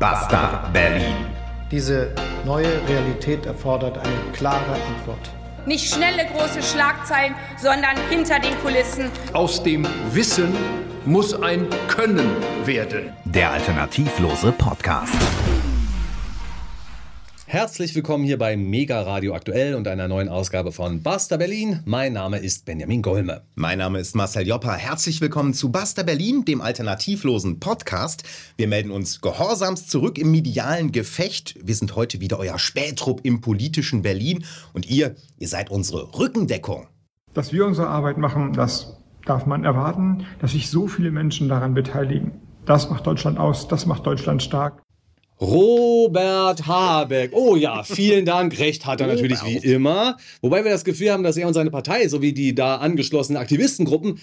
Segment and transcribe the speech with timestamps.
[0.00, 1.14] Basta Berlin.
[1.70, 2.14] Diese
[2.46, 5.30] neue Realität erfordert eine klare Antwort.
[5.66, 9.10] Nicht schnelle große Schlagzeilen, sondern hinter den Kulissen.
[9.34, 10.56] Aus dem Wissen
[11.04, 12.30] muss ein Können
[12.64, 13.12] werden.
[13.26, 15.12] Der alternativlose Podcast.
[17.52, 21.80] Herzlich willkommen hier bei Mega Radio Aktuell und einer neuen Ausgabe von Basta Berlin.
[21.84, 23.42] Mein Name ist Benjamin Golme.
[23.56, 24.74] Mein Name ist Marcel Joppa.
[24.74, 28.22] Herzlich willkommen zu Basta Berlin, dem alternativlosen Podcast.
[28.56, 31.56] Wir melden uns gehorsamst zurück im medialen Gefecht.
[31.60, 36.86] Wir sind heute wieder euer Spätrupp im politischen Berlin und ihr, ihr seid unsere Rückendeckung.
[37.34, 41.74] Dass wir unsere Arbeit machen, das darf man erwarten, dass sich so viele Menschen daran
[41.74, 42.30] beteiligen.
[42.64, 44.84] Das macht Deutschland aus, das macht Deutschland stark.
[45.40, 47.32] Robert Habeck.
[47.32, 48.58] Oh ja, vielen Dank.
[48.58, 50.16] Recht hat er natürlich wie immer.
[50.42, 54.20] Wobei wir das Gefühl haben, dass er und seine Partei sowie die da angeschlossenen Aktivistengruppen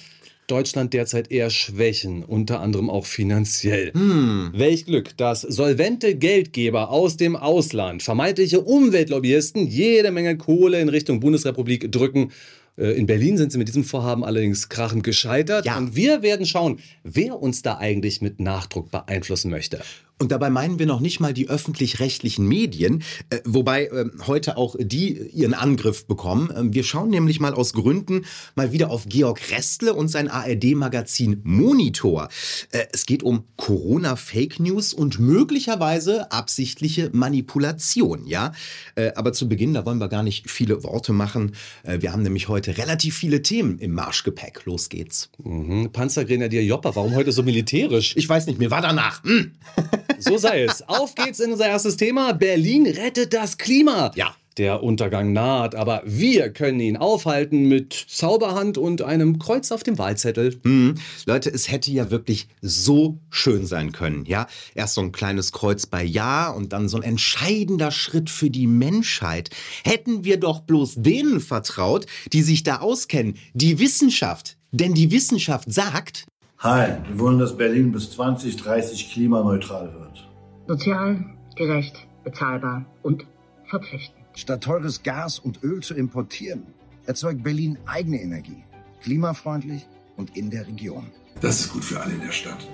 [0.48, 3.92] Deutschland derzeit eher schwächen, unter anderem auch finanziell.
[3.94, 4.52] Hm.
[4.54, 11.20] Welch Glück, dass solvente Geldgeber aus dem Ausland, vermeintliche Umweltlobbyisten, jede Menge Kohle in Richtung
[11.20, 12.32] Bundesrepublik drücken
[12.78, 15.66] äh, in Berlin sind sie mit diesem Vorhaben allerdings krachend gescheitert.
[15.66, 15.78] Ja.
[15.78, 19.82] Und wir werden schauen, wer uns da eigentlich mit Nachdruck beeinflussen möchte.
[20.20, 24.76] Und dabei meinen wir noch nicht mal die öffentlich-rechtlichen Medien, äh, wobei äh, heute auch
[24.80, 26.50] die ihren Angriff bekommen.
[26.50, 31.42] Äh, wir schauen nämlich mal aus Gründen mal wieder auf Georg Restle und sein ARD-Magazin
[31.44, 32.30] Monitor.
[32.72, 38.54] Äh, es geht um Corona-Fake News und möglicherweise absichtliche Manipulation, ja?
[38.96, 41.54] Äh, aber zu Beginn, da wollen wir gar nicht viele Worte machen.
[41.84, 44.66] Äh, wir haben nämlich heute relativ viele Themen im Marschgepäck.
[44.66, 45.30] Los geht's.
[45.44, 45.92] Mhm.
[45.92, 48.16] Panzergrenadier Joppa, warum heute so militärisch?
[48.18, 49.24] Ich weiß nicht, mir war danach.
[49.24, 49.52] Hm.
[50.20, 50.88] So sei es.
[50.88, 52.34] Auf geht's in unser erstes Thema.
[52.34, 54.12] Berlin rettet das Klima.
[54.16, 54.36] Ja.
[54.58, 60.00] Der Untergang naht, aber wir können ihn aufhalten mit Zauberhand und einem Kreuz auf dem
[60.00, 60.60] Wahlzettel.
[60.64, 60.96] Hm.
[61.28, 64.48] Leute, es hätte ja wirklich so schön sein können, ja?
[64.74, 68.66] Erst so ein kleines Kreuz bei Ja und dann so ein entscheidender Schritt für die
[68.66, 69.52] Menschheit.
[69.84, 74.58] Hätten wir doch bloß denen vertraut, die sich da auskennen, die Wissenschaft.
[74.72, 76.26] Denn die Wissenschaft sagt,
[76.60, 80.28] Hi, wir wollen, dass Berlin bis 2030 klimaneutral wird.
[80.68, 81.24] Sozial,
[81.56, 83.28] gerecht, bezahlbar und
[83.70, 84.26] verpflichtend.
[84.34, 86.64] Statt teures Gas und Öl zu importieren,
[87.06, 88.64] erzeugt Berlin eigene Energie.
[89.04, 89.86] Klimafreundlich
[90.16, 91.12] und in der Region.
[91.42, 92.68] Das ist gut für alle in der Stadt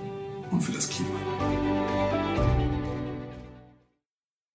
[0.50, 2.23] und für das Klima.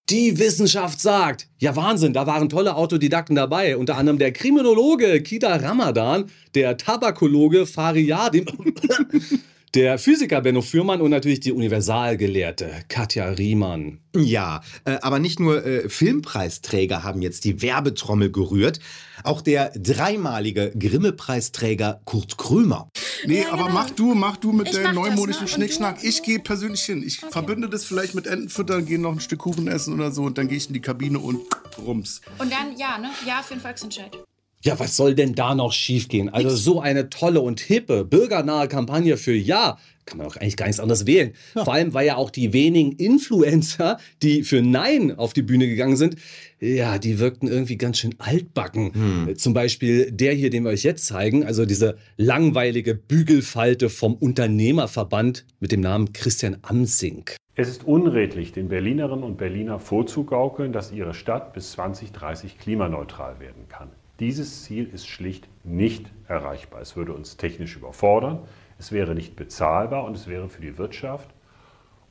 [0.09, 5.57] Die Wissenschaft sagt, ja Wahnsinn, da waren tolle Autodidakten dabei, unter anderem der Kriminologe Kida
[5.57, 6.25] Ramadan,
[6.55, 8.45] der Tabakologe Fariadim,
[9.75, 13.99] der Physiker Benno Fürmann und natürlich die Universalgelehrte Katja Riemann.
[14.15, 18.79] Ja, äh, aber nicht nur äh, Filmpreisträger haben jetzt die Werbetrommel gerührt,
[19.23, 22.89] auch der dreimalige Grimme-Preisträger Kurt Krömer.
[23.25, 23.73] Nee, ja, aber genau.
[23.73, 25.65] mach du, mach du mit dem neumodischen das, ne?
[25.65, 26.03] Schnickschnack.
[26.03, 27.03] Ich gehe persönlich hin.
[27.05, 27.31] Ich okay.
[27.31, 30.47] verbinde das vielleicht mit Entenfüttern, gehe noch ein Stück Kuchen essen oder so und dann
[30.47, 31.41] gehe ich in die Kabine und
[31.77, 32.21] rums.
[32.39, 33.09] Und dann ja, ne?
[33.25, 34.17] Ja für den Volksentscheid.
[34.63, 36.27] Ja, was soll denn da noch schiefgehen?
[36.29, 39.77] Also so eine tolle und hippe, bürgernahe Kampagne für Ja
[40.09, 41.33] kann man auch eigentlich gar nichts anderes wählen.
[41.55, 41.63] Ja.
[41.63, 45.95] Vor allem, weil ja auch die wenigen Influencer, die für Nein auf die Bühne gegangen
[45.95, 46.15] sind,
[46.59, 48.93] ja, die wirkten irgendwie ganz schön altbacken.
[48.93, 49.37] Hm.
[49.37, 55.45] Zum Beispiel der hier, den wir euch jetzt zeigen, also diese langweilige Bügelfalte vom Unternehmerverband
[55.59, 57.35] mit dem Namen Christian Amsink.
[57.55, 63.67] Es ist unredlich, den Berlinerinnen und Berliner vorzugaukeln, dass ihre Stadt bis 2030 klimaneutral werden
[63.67, 63.89] kann.
[64.19, 66.81] Dieses Ziel ist schlicht nicht erreichbar.
[66.81, 68.39] Es würde uns technisch überfordern,
[68.77, 71.29] es wäre nicht bezahlbar und es wäre für die Wirtschaft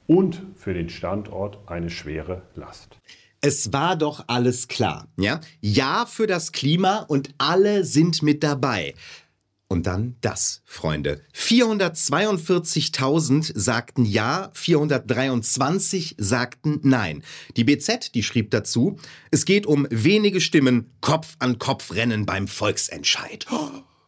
[0.06, 2.98] und für den Standort eine schwere Last.
[3.40, 5.40] Es war doch alles klar, ja?
[5.60, 8.94] Ja für das Klima und alle sind mit dabei.
[9.70, 11.20] Und dann das, Freunde.
[11.34, 17.22] 442.000 sagten Ja, 423 sagten Nein.
[17.56, 18.96] Die BZ, die schrieb dazu,
[19.30, 23.44] es geht um wenige Stimmen, Kopf an Kopf rennen beim Volksentscheid.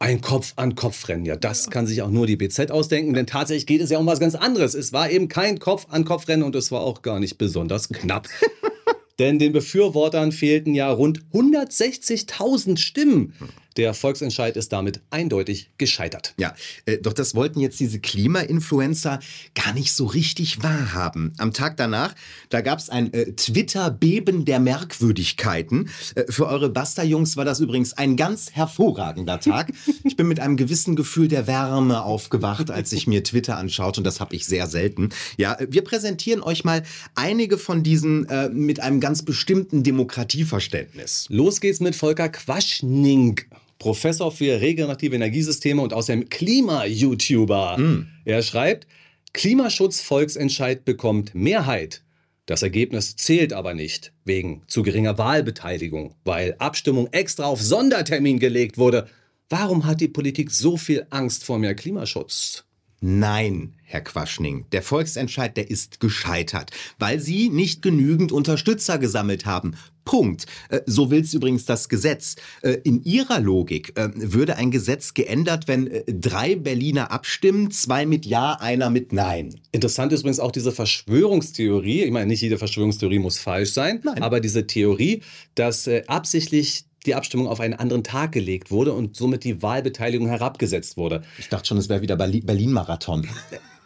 [0.02, 3.90] Ein Kopf-an-Kopf-Rennen, ja, das kann sich auch nur die BZ ausdenken, denn tatsächlich geht es
[3.90, 4.72] ja um was ganz anderes.
[4.72, 8.26] Es war eben kein Kopf-an-Kopf-Rennen und es war auch gar nicht besonders knapp.
[9.18, 13.34] denn den Befürwortern fehlten ja rund 160.000 Stimmen.
[13.80, 16.34] Der Volksentscheid ist damit eindeutig gescheitert.
[16.36, 16.54] Ja,
[16.84, 19.20] äh, doch das wollten jetzt diese Klima-Influencer
[19.54, 21.32] gar nicht so richtig wahrhaben.
[21.38, 22.14] Am Tag danach,
[22.50, 25.88] da gab es ein äh, Twitter-Beben der Merkwürdigkeiten.
[26.14, 29.72] Äh, für eure Basta-Jungs war das übrigens ein ganz hervorragender Tag.
[30.04, 34.04] ich bin mit einem gewissen Gefühl der Wärme aufgewacht, als ich mir Twitter anschaute und
[34.04, 35.08] das habe ich sehr selten.
[35.38, 36.82] Ja, äh, wir präsentieren euch mal
[37.14, 41.28] einige von diesen äh, mit einem ganz bestimmten Demokratieverständnis.
[41.30, 43.40] Los geht's mit Volker Quaschning.
[43.80, 47.78] Professor für regenerative Energiesysteme und außerdem Klima-YouTuber.
[47.78, 48.06] Mm.
[48.24, 48.86] Er schreibt,
[49.32, 52.02] Klimaschutz-Volksentscheid bekommt Mehrheit.
[52.46, 58.76] Das Ergebnis zählt aber nicht, wegen zu geringer Wahlbeteiligung, weil Abstimmung extra auf Sondertermin gelegt
[58.76, 59.08] wurde.
[59.48, 62.64] Warum hat die Politik so viel Angst vor mehr Klimaschutz?
[63.00, 69.74] Nein, Herr Quaschning, der Volksentscheid, der ist gescheitert, weil Sie nicht genügend Unterstützer gesammelt haben.
[70.04, 70.46] Punkt.
[70.68, 72.36] Äh, so will es übrigens das Gesetz.
[72.62, 78.26] Äh, in Ihrer Logik äh, würde ein Gesetz geändert, wenn drei Berliner abstimmen, zwei mit
[78.26, 79.60] Ja, einer mit Nein.
[79.72, 82.02] Interessant ist übrigens auch diese Verschwörungstheorie.
[82.02, 84.22] Ich meine, nicht jede Verschwörungstheorie muss falsch sein, Nein.
[84.22, 85.22] aber diese Theorie,
[85.54, 90.96] dass absichtlich die Abstimmung auf einen anderen Tag gelegt wurde und somit die Wahlbeteiligung herabgesetzt
[90.96, 91.22] wurde.
[91.38, 93.28] Ich dachte schon, es wäre wieder Berlin-Marathon.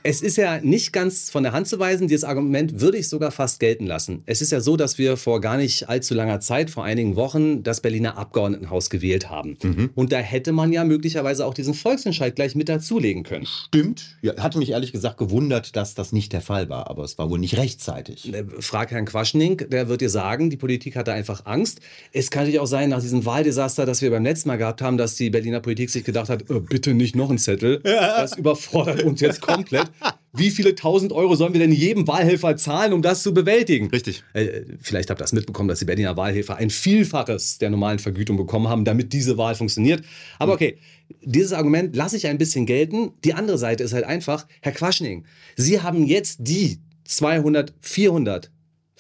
[0.07, 2.09] Es ist ja nicht ganz von der Hand zu weisen.
[2.09, 4.23] Dieses Argument würde ich sogar fast gelten lassen.
[4.27, 7.63] Es ist ja so, dass wir vor gar nicht allzu langer Zeit, vor einigen Wochen,
[7.63, 9.57] das Berliner Abgeordnetenhaus gewählt haben.
[9.63, 9.91] Mhm.
[9.95, 13.47] Und da hätte man ja möglicherweise auch diesen Volksentscheid gleich mit dazulegen können.
[13.47, 14.19] Stimmt.
[14.21, 16.91] Ja, hatte mich ehrlich gesagt gewundert, dass das nicht der Fall war.
[16.91, 18.31] Aber es war wohl nicht rechtzeitig.
[18.31, 21.81] Äh, frag Herrn Quaschning, der wird dir sagen, die Politik hatte einfach Angst.
[22.13, 24.99] Es kann natürlich auch sein, nach diesem Wahldesaster, das wir beim letzten Mal gehabt haben,
[24.99, 27.81] dass die Berliner Politik sich gedacht hat, äh, bitte nicht noch ein Zettel.
[28.25, 29.94] Das überfordert uns jetzt komplett
[30.37, 33.89] wie viele tausend Euro sollen wir denn jedem Wahlhelfer zahlen, um das zu bewältigen?
[33.91, 34.25] Richtig.
[34.33, 38.37] Äh, vielleicht habt ihr das mitbekommen, dass die Berliner Wahlhelfer ein Vielfaches der normalen Vergütung
[38.37, 40.05] bekommen haben, damit diese Wahl funktioniert.
[40.39, 40.57] Aber hm.
[40.57, 40.79] okay,
[41.23, 43.13] dieses Argument lasse ich ein bisschen gelten.
[43.25, 45.25] Die andere Seite ist halt einfach, Herr Quaschning,
[45.57, 48.51] Sie haben jetzt die 200, 400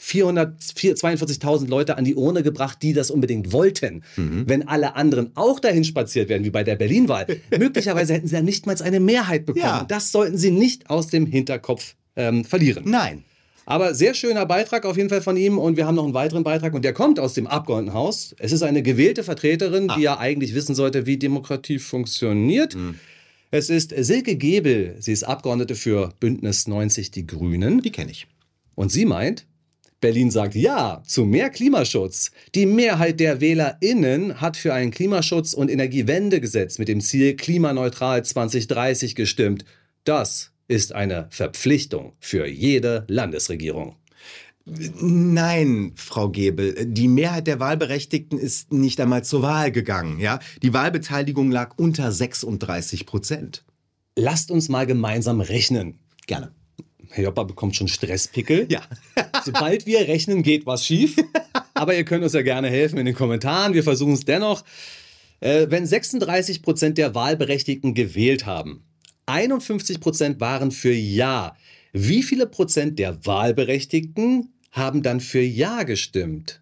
[0.00, 4.02] 442.000 Leute an die Urne gebracht, die das unbedingt wollten.
[4.16, 4.44] Mhm.
[4.46, 7.26] Wenn alle anderen auch dahin spaziert werden, wie bei der Berlin-Wahl,
[7.58, 9.64] möglicherweise hätten sie ja nicht mal eine Mehrheit bekommen.
[9.64, 9.84] Ja.
[9.84, 12.84] Das sollten sie nicht aus dem Hinterkopf ähm, verlieren.
[12.86, 13.24] Nein.
[13.66, 16.44] Aber sehr schöner Beitrag auf jeden Fall von ihm und wir haben noch einen weiteren
[16.44, 18.34] Beitrag und der kommt aus dem Abgeordnetenhaus.
[18.38, 19.96] Es ist eine gewählte Vertreterin, ah.
[19.96, 22.74] die ja eigentlich wissen sollte, wie Demokratie funktioniert.
[22.74, 22.98] Mhm.
[23.50, 27.80] Es ist Silke Gebel, sie ist Abgeordnete für Bündnis 90 Die Grünen.
[27.80, 28.26] Die kenne ich.
[28.74, 29.46] Und sie meint,
[30.04, 32.30] Berlin sagt Ja zu mehr Klimaschutz.
[32.54, 39.14] Die Mehrheit der WählerInnen hat für ein Klimaschutz- und Energiewendegesetz mit dem Ziel klimaneutral 2030
[39.14, 39.64] gestimmt.
[40.04, 43.96] Das ist eine Verpflichtung für jede Landesregierung.
[44.66, 50.20] Nein, Frau Gebel, die Mehrheit der Wahlberechtigten ist nicht einmal zur Wahl gegangen.
[50.20, 50.38] Ja?
[50.62, 53.64] Die Wahlbeteiligung lag unter 36 Prozent.
[54.16, 55.98] Lasst uns mal gemeinsam rechnen.
[56.26, 56.52] Gerne.
[57.14, 58.66] Herr Joppa bekommt schon Stresspickel.
[58.68, 58.82] Ja.
[59.44, 61.16] Sobald wir rechnen, geht was schief.
[61.72, 63.72] Aber ihr könnt uns ja gerne helfen in den Kommentaren.
[63.72, 64.64] Wir versuchen es dennoch.
[65.38, 68.82] Äh, wenn 36 Prozent der Wahlberechtigten gewählt haben,
[69.26, 71.56] 51 Prozent waren für Ja.
[71.92, 76.60] Wie viele Prozent der Wahlberechtigten haben dann für Ja gestimmt?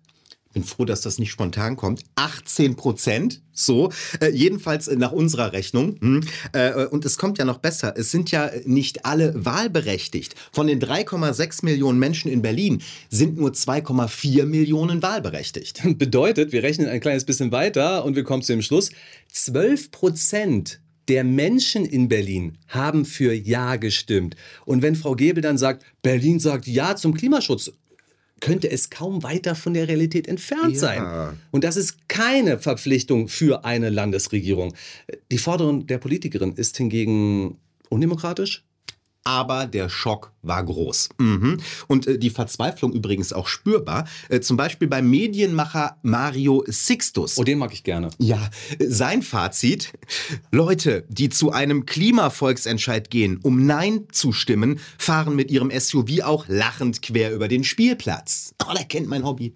[0.52, 2.02] Bin froh, dass das nicht spontan kommt.
[2.16, 3.90] 18 Prozent, so,
[4.20, 5.96] äh, jedenfalls nach unserer Rechnung.
[6.00, 6.24] Hm.
[6.52, 7.94] Äh, und es kommt ja noch besser.
[7.96, 10.34] Es sind ja nicht alle wahlberechtigt.
[10.52, 15.82] Von den 3,6 Millionen Menschen in Berlin sind nur 2,4 Millionen wahlberechtigt.
[15.98, 18.90] Bedeutet, wir rechnen ein kleines bisschen weiter und wir kommen zu dem Schluss.
[19.32, 24.36] 12 Prozent der Menschen in Berlin haben für Ja gestimmt.
[24.64, 27.72] Und wenn Frau Gebel dann sagt, Berlin sagt Ja zum Klimaschutz,
[28.42, 30.78] könnte es kaum weiter von der Realität entfernt ja.
[30.78, 31.38] sein.
[31.52, 34.74] Und das ist keine Verpflichtung für eine Landesregierung.
[35.30, 37.58] Die Forderung der Politikerin ist hingegen
[37.88, 38.64] undemokratisch,
[39.24, 41.10] aber der Schock war groß.
[41.18, 41.60] Mhm.
[41.86, 44.06] Und äh, die Verzweiflung übrigens auch spürbar.
[44.28, 47.38] Äh, zum Beispiel beim Medienmacher Mario Sixtus.
[47.38, 48.10] Oh, den mag ich gerne.
[48.18, 48.50] Ja,
[48.80, 49.92] sein Fazit.
[50.50, 56.46] Leute, die zu einem Klimavolksentscheid gehen, um Nein zu stimmen, fahren mit ihrem SUV auch
[56.48, 58.54] lachend quer über den Spielplatz.
[58.66, 59.54] Oh, der kennt mein Hobby.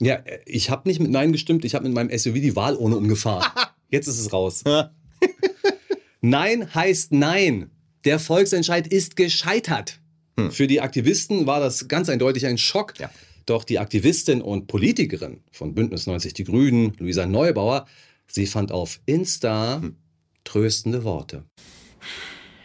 [0.00, 2.76] Ja, äh, ich habe nicht mit Nein gestimmt, ich habe mit meinem SUV die Wahl
[2.76, 3.44] ohne umgefahren.
[3.90, 4.64] Jetzt ist es raus.
[6.20, 7.70] Nein heißt Nein.
[8.04, 10.00] Der Volksentscheid ist gescheitert.
[10.38, 10.50] Hm.
[10.50, 12.98] Für die Aktivisten war das ganz eindeutig ein Schock.
[12.98, 13.10] Ja.
[13.46, 17.86] Doch die Aktivistin und Politikerin von Bündnis 90 Die Grünen, Luisa Neubauer,
[18.26, 19.96] sie fand auf Insta hm.
[20.44, 21.44] tröstende Worte.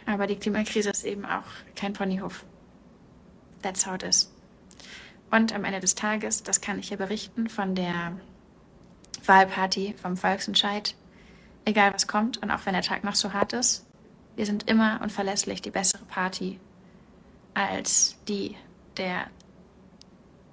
[0.06, 2.44] Aber die Klimakrise ist eben auch kein Ponyhof.
[3.62, 4.30] That's how it is.
[5.30, 8.20] Und am Ende des Tages, das kann ich hier berichten von der
[9.26, 10.94] Wahlparty vom Volksentscheid,
[11.64, 13.83] egal was kommt und auch wenn der Tag noch so hart ist,
[14.36, 16.58] wir sind immer und verlässlich die bessere Party
[17.54, 18.56] als die
[18.96, 19.26] der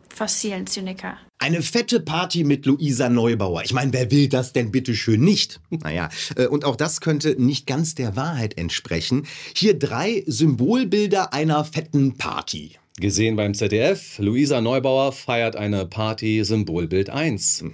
[0.10, 1.18] fossilen Zyniker.
[1.40, 3.64] Eine fette Party mit Luisa Neubauer.
[3.64, 5.60] Ich meine, wer will das denn bitte schön nicht?
[5.70, 9.26] Naja, äh, und auch das könnte nicht ganz der Wahrheit entsprechen.
[9.56, 12.78] Hier drei Symbolbilder einer fetten Party.
[13.02, 17.66] Gesehen beim ZDF, Luisa Neubauer feiert eine Party Symbolbild 1.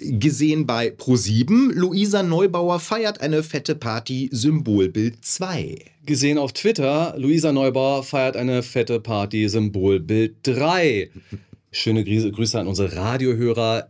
[0.00, 5.76] Gesehen bei Pro7, Luisa Neubauer feiert eine fette Party Symbolbild 2.
[6.04, 11.08] Gesehen auf Twitter, Luisa Neubauer feiert eine fette Party Symbolbild 3.
[11.70, 13.88] Schöne Grüße, Grüße an unsere Radiohörer.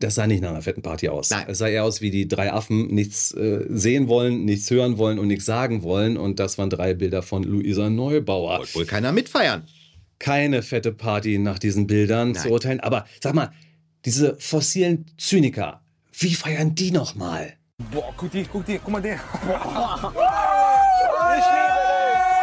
[0.00, 1.28] Das sah nicht nach einer fetten Party aus.
[1.28, 1.44] Nein.
[1.46, 5.18] Es sah eher aus wie die drei Affen nichts äh, sehen wollen, nichts hören wollen
[5.18, 6.16] und nichts sagen wollen.
[6.16, 8.60] Und das waren drei Bilder von Luisa Neubauer.
[8.60, 9.68] Wollte wohl keiner mitfeiern.
[10.18, 12.42] Keine fette Party nach diesen Bildern Nein.
[12.42, 12.80] zu urteilen.
[12.80, 13.52] Aber sag mal,
[14.06, 15.82] diese fossilen Zyniker,
[16.18, 17.52] wie feiern die nochmal?
[17.92, 19.18] Boah, guck die, guck die, guck mal den.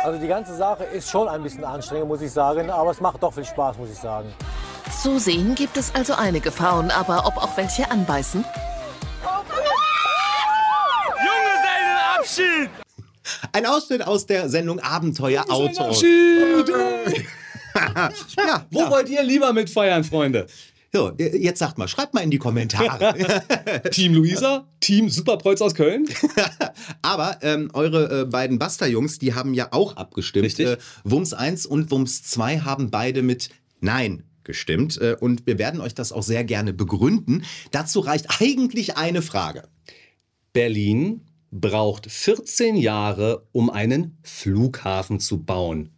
[0.03, 3.21] Also die ganze Sache ist schon ein bisschen anstrengend, muss ich sagen, aber es macht
[3.21, 4.29] doch viel Spaß, muss ich sagen.
[4.91, 8.43] Zu sehen gibt es also einige Frauen, aber ob auch welche anbeißen?
[11.25, 12.69] Junggesellenabschied!
[13.51, 15.83] Ein Ausschnitt aus der Sendung Abenteuer Auto.
[15.83, 16.69] Abschied!
[18.37, 20.47] ja, Wo wollt ihr lieber mitfeiern, Freunde?
[20.93, 23.13] So, jetzt sagt mal, schreibt mal in die Kommentare.
[23.91, 26.05] Team Luisa, Team Superprolz aus Köln.
[27.01, 30.45] Aber ähm, eure äh, beiden Basta-Jungs, die haben ja auch abgestimmt.
[30.45, 30.67] Richtig.
[30.67, 34.99] Äh, Wums 1 und Wums 2 haben beide mit Nein gestimmt.
[34.99, 37.43] Äh, und wir werden euch das auch sehr gerne begründen.
[37.69, 39.67] Dazu reicht eigentlich eine Frage.
[40.53, 45.91] Berlin braucht 14 Jahre, um einen Flughafen zu bauen.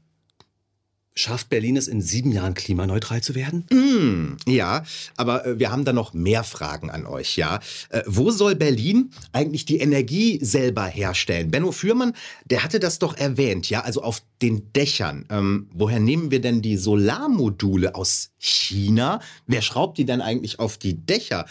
[1.15, 3.65] Schafft Berlin es in sieben Jahren klimaneutral zu werden?
[3.71, 4.83] Hm, ja,
[5.17, 7.59] aber äh, wir haben da noch mehr Fragen an euch, ja.
[7.89, 11.51] Äh, wo soll Berlin eigentlich die Energie selber herstellen?
[11.51, 12.13] Benno Fürmann,
[12.45, 15.25] der hatte das doch erwähnt, ja, also auf den Dächern.
[15.29, 17.95] Ähm, woher nehmen wir denn die Solarmodule?
[17.95, 19.19] Aus China?
[19.45, 21.45] Wer schraubt die denn eigentlich auf die Dächer?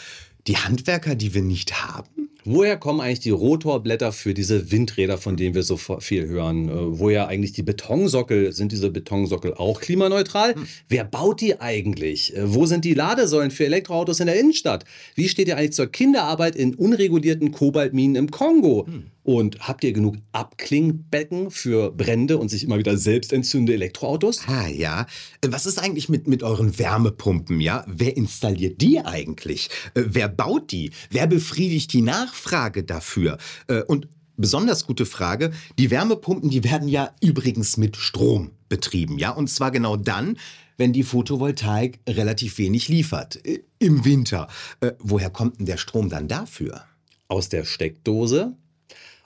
[0.47, 2.18] Die Handwerker, die wir nicht haben?
[2.51, 6.67] Woher kommen eigentlich die Rotorblätter für diese Windräder, von denen wir so viel hören?
[6.67, 8.53] Äh, woher eigentlich die Betonsockel?
[8.53, 10.55] Sind diese Betonsockel auch klimaneutral?
[10.87, 12.35] Wer baut die eigentlich?
[12.35, 14.83] Äh, wo sind die Ladesäulen für Elektroautos in der Innenstadt?
[15.13, 18.87] Wie steht ihr eigentlich zur Kinderarbeit in unregulierten Kobaltminen im Kongo?
[19.29, 24.41] Und habt ihr genug Abklingbecken für Brände und sich immer wieder selbst entzündende Elektroautos?
[24.47, 25.05] Ah ja.
[25.47, 27.85] Was ist eigentlich mit, mit euren Wärmepumpen, ja?
[27.87, 29.69] Wer installiert die eigentlich?
[29.93, 30.89] Äh, wer baut die?
[31.11, 33.37] Wer befriedigt die Nachfrage dafür?
[33.67, 39.29] Äh, und besonders gute Frage, die Wärmepumpen, die werden ja übrigens mit Strom betrieben, ja?
[39.29, 40.39] Und zwar genau dann,
[40.77, 43.45] wenn die Photovoltaik relativ wenig liefert.
[43.45, 44.47] Äh, Im Winter.
[44.97, 46.85] Woher kommt denn der Strom dann dafür?
[47.27, 48.55] Aus der Steckdose?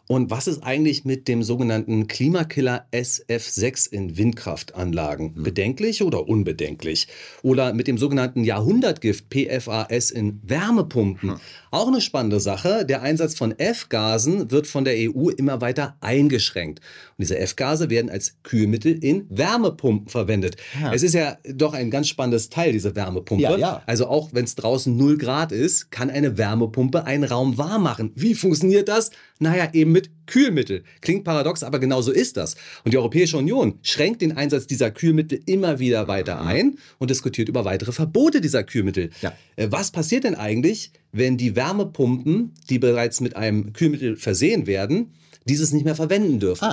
[0.10, 5.34] Und was ist eigentlich mit dem sogenannten Klimakiller SF6 in Windkraftanlagen?
[5.42, 7.08] Bedenklich oder unbedenklich?
[7.42, 11.40] Oder mit dem sogenannten Jahrhundertgift PFAS in Wärmepumpen?
[11.72, 12.86] Auch eine spannende Sache.
[12.86, 16.80] Der Einsatz von F-Gasen wird von der EU immer weiter eingeschränkt.
[16.80, 20.58] Und diese F-Gase werden als Kühlmittel in Wärmepumpen verwendet.
[20.82, 20.94] Ja.
[20.94, 23.44] Es ist ja doch ein ganz spannendes Teil, diese Wärmepumpe.
[23.44, 23.84] Ja, ja.
[23.86, 28.12] Also auch wenn es draußen 0 Grad ist, kann eine Wärmepumpe einen Raum warm machen.
[28.16, 29.12] Wie funktioniert das?
[29.40, 30.84] Naja, eben mit Kühlmittel.
[31.00, 32.56] Klingt paradox, aber genau so ist das.
[32.84, 37.48] Und die Europäische Union schränkt den Einsatz dieser Kühlmittel immer wieder weiter ein und diskutiert
[37.48, 39.12] über weitere Verbote dieser Kühlmittel.
[39.56, 45.14] Äh, Was passiert denn eigentlich, wenn die Wärmepumpen, die bereits mit einem Kühlmittel versehen werden,
[45.46, 46.66] dieses nicht mehr verwenden dürfen?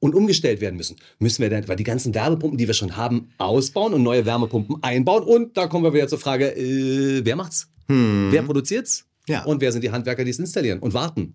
[0.00, 0.94] Und umgestellt werden müssen.
[1.18, 4.80] Müssen wir dann etwa die ganzen Wärmepumpen, die wir schon haben, ausbauen und neue Wärmepumpen
[4.80, 5.24] einbauen?
[5.24, 7.66] Und da kommen wir wieder zur Frage, äh, wer macht's?
[7.88, 9.06] Wer produziert's?
[9.26, 9.42] Ja.
[9.44, 11.34] Und wer sind die Handwerker, die es installieren und warten?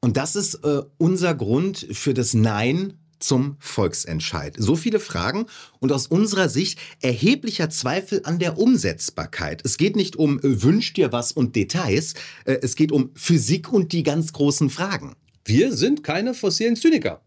[0.00, 4.54] Und das ist äh, unser Grund für das Nein zum Volksentscheid.
[4.58, 5.46] So viele Fragen
[5.80, 9.62] und aus unserer Sicht erheblicher Zweifel an der Umsetzbarkeit.
[9.64, 13.72] Es geht nicht um äh, Wünsch dir was und Details, äh, es geht um Physik
[13.72, 15.14] und die ganz großen Fragen.
[15.44, 17.22] Wir sind keine fossilen Zyniker,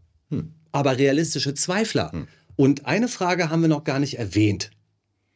[0.72, 2.12] aber realistische Zweifler.
[2.58, 4.72] Und eine Frage haben wir noch gar nicht erwähnt.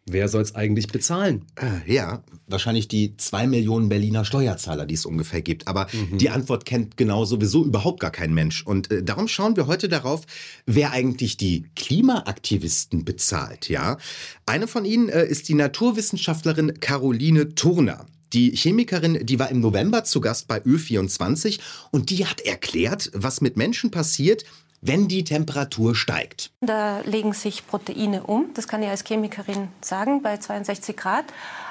[0.06, 1.46] Wer soll es eigentlich bezahlen?
[1.56, 5.68] Äh, ja, wahrscheinlich die zwei Millionen Berliner Steuerzahler, die es ungefähr gibt.
[5.70, 8.66] Aber die Antwort kennt genau sowieso überhaupt gar kein Mensch.
[8.66, 10.24] Und äh, darum schauen wir heute darauf,
[10.66, 13.70] wer eigentlich die Klimaaktivisten bezahlt.
[13.70, 13.98] Ja,
[14.46, 18.06] eine von ihnen äh, ist die Naturwissenschaftlerin Caroline Turner.
[18.34, 21.60] Die Chemikerin, die war im November zu Gast bei Ö24
[21.92, 24.44] und die hat erklärt, was mit Menschen passiert,
[24.86, 26.52] wenn die Temperatur steigt.
[26.62, 31.26] Da legen sich Proteine um, das kann ich als Chemikerin sagen, bei 62 Grad.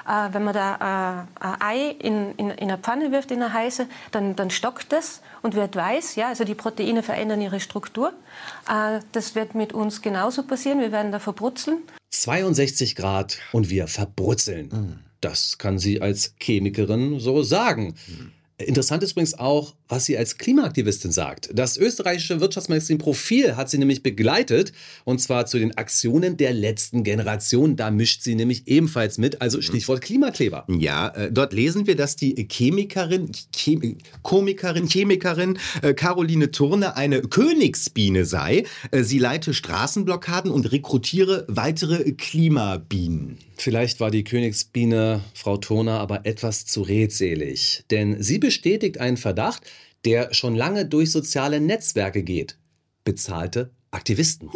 [0.09, 3.53] Äh, wenn man da äh, ein Ei in, in, in eine Pfanne wirft, in eine
[3.53, 6.17] heiße, dann, dann stockt das und wird weiß.
[6.17, 6.29] Ja?
[6.29, 8.13] Also die Proteine verändern ihre Struktur.
[8.69, 11.83] Äh, das wird mit uns genauso passieren, wir werden da verbrutzeln.
[12.11, 15.03] 62 Grad und wir verbrutzeln.
[15.21, 17.95] Das kann sie als Chemikerin so sagen.
[18.59, 21.51] Interessant ist übrigens auch, was sie als Klimaaktivistin sagt.
[21.53, 24.73] Das österreichische Wirtschaftsmagazin Profil hat sie nämlich begleitet
[25.05, 27.77] und zwar zu den Aktionen der letzten Generation.
[27.77, 30.67] Da mischt sie nämlich ebenfalls mit, also Stichwort Klimakleber.
[30.69, 37.23] Ja, äh, dort lesen wir, dass die Chemikerin, Chem Komikerin, Chemikerin äh, Caroline Turner eine
[37.23, 38.65] Königsbiene sei.
[38.91, 43.39] Äh, sie leite Straßenblockaden und rekrutiere weitere Klimabienen.
[43.63, 49.63] Vielleicht war die Königsbiene Frau Turner aber etwas zu redselig, denn sie bestätigt einen Verdacht,
[50.05, 52.59] der schon lange durch soziale Netzwerke geht.
[53.05, 54.51] Bezahlte Aktivisten.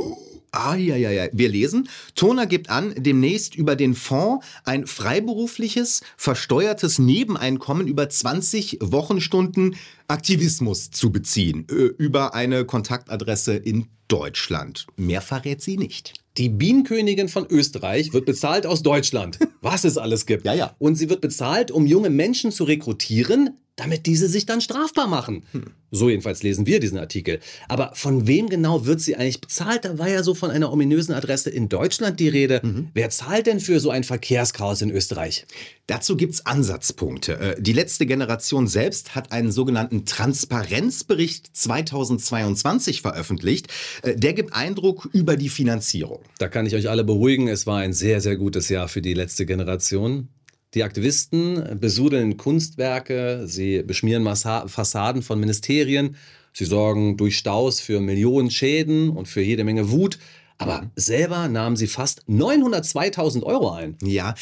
[0.51, 1.29] Ah, ja, ja, ja.
[1.33, 8.79] Wir lesen, Turner gibt an, demnächst über den Fonds ein freiberufliches, versteuertes Nebeneinkommen über 20
[8.81, 9.77] Wochenstunden
[10.09, 11.65] Aktivismus zu beziehen.
[11.69, 14.89] Über eine Kontaktadresse in Deutschland.
[14.97, 16.26] Mehr verrät sie nicht.
[16.39, 20.45] Die Bienenkönigin von Österreich wird bezahlt aus Deutschland, was es alles gibt.
[20.45, 20.75] Ja, ja.
[20.79, 25.45] Und sie wird bezahlt, um junge Menschen zu rekrutieren, damit diese sich dann strafbar machen.
[25.53, 25.65] Hm.
[25.91, 27.41] So jedenfalls lesen wir diesen Artikel.
[27.69, 29.85] Aber von wem genau wird sie eigentlich bezahlt?
[29.85, 32.61] Da war ja so von einer ominösen Adresse in Deutschland die Rede.
[32.63, 32.89] Mhm.
[32.95, 35.47] Wer zahlt denn für so ein Verkehrschaos in Österreich?
[35.87, 37.39] Dazu gibt's Ansatzpunkte.
[37.39, 43.69] Äh, die letzte Generation selbst hat einen sogenannten Transparenzbericht 2022 veröffentlicht.
[44.03, 46.21] Äh, der gibt Eindruck über die Finanzierung.
[46.39, 47.49] Da kann ich euch alle beruhigen.
[47.49, 50.29] Es war ein sehr, sehr gutes Jahr für die letzte Generation.
[50.75, 56.17] Die Aktivisten besudeln Kunstwerke, sie beschmieren Fassaden von Ministerien,
[56.53, 60.19] sie sorgen durch Staus für Millionen Schäden und für jede Menge Wut.
[60.59, 63.97] Aber selber nahmen sie fast 902.000 Euro ein.
[64.03, 64.35] Ja,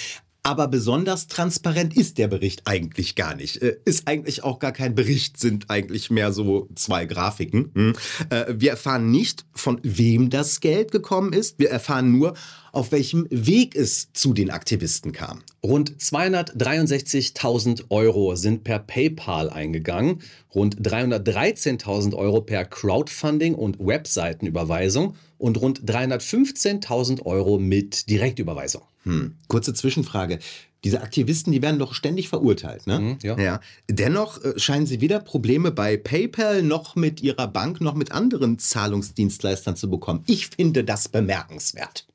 [0.45, 3.63] aber besonders transparent ist der Bericht eigentlich gar nicht.
[3.63, 7.71] Äh, ist eigentlich auch gar kein Bericht, sind eigentlich mehr so zwei Grafiken.
[7.75, 7.93] Hm.
[8.29, 11.59] Äh, wir erfahren nicht, von wem das Geld gekommen ist.
[11.59, 12.35] Wir erfahren nur,
[12.75, 15.43] auf welchem Weg es zu den Aktivisten kam.
[15.63, 20.21] Rund 263.000 Euro sind per PayPal eingegangen,
[20.55, 28.83] rund 313.000 Euro per Crowdfunding und Webseitenüberweisung und rund 315.000 Euro mit Direktüberweisung.
[29.05, 29.37] Hm.
[29.49, 30.39] Kurze Zwischenfrage.
[30.85, 32.99] Diese Aktivisten, die werden doch ständig verurteilt, ne?
[32.99, 33.39] Mhm, ja.
[33.39, 33.61] ja.
[33.89, 38.59] Dennoch äh, scheinen sie weder Probleme bei PayPal noch mit ihrer Bank noch mit anderen
[38.59, 40.25] Zahlungsdienstleistern zu bekommen.
[40.27, 42.07] Ich finde das bemerkenswert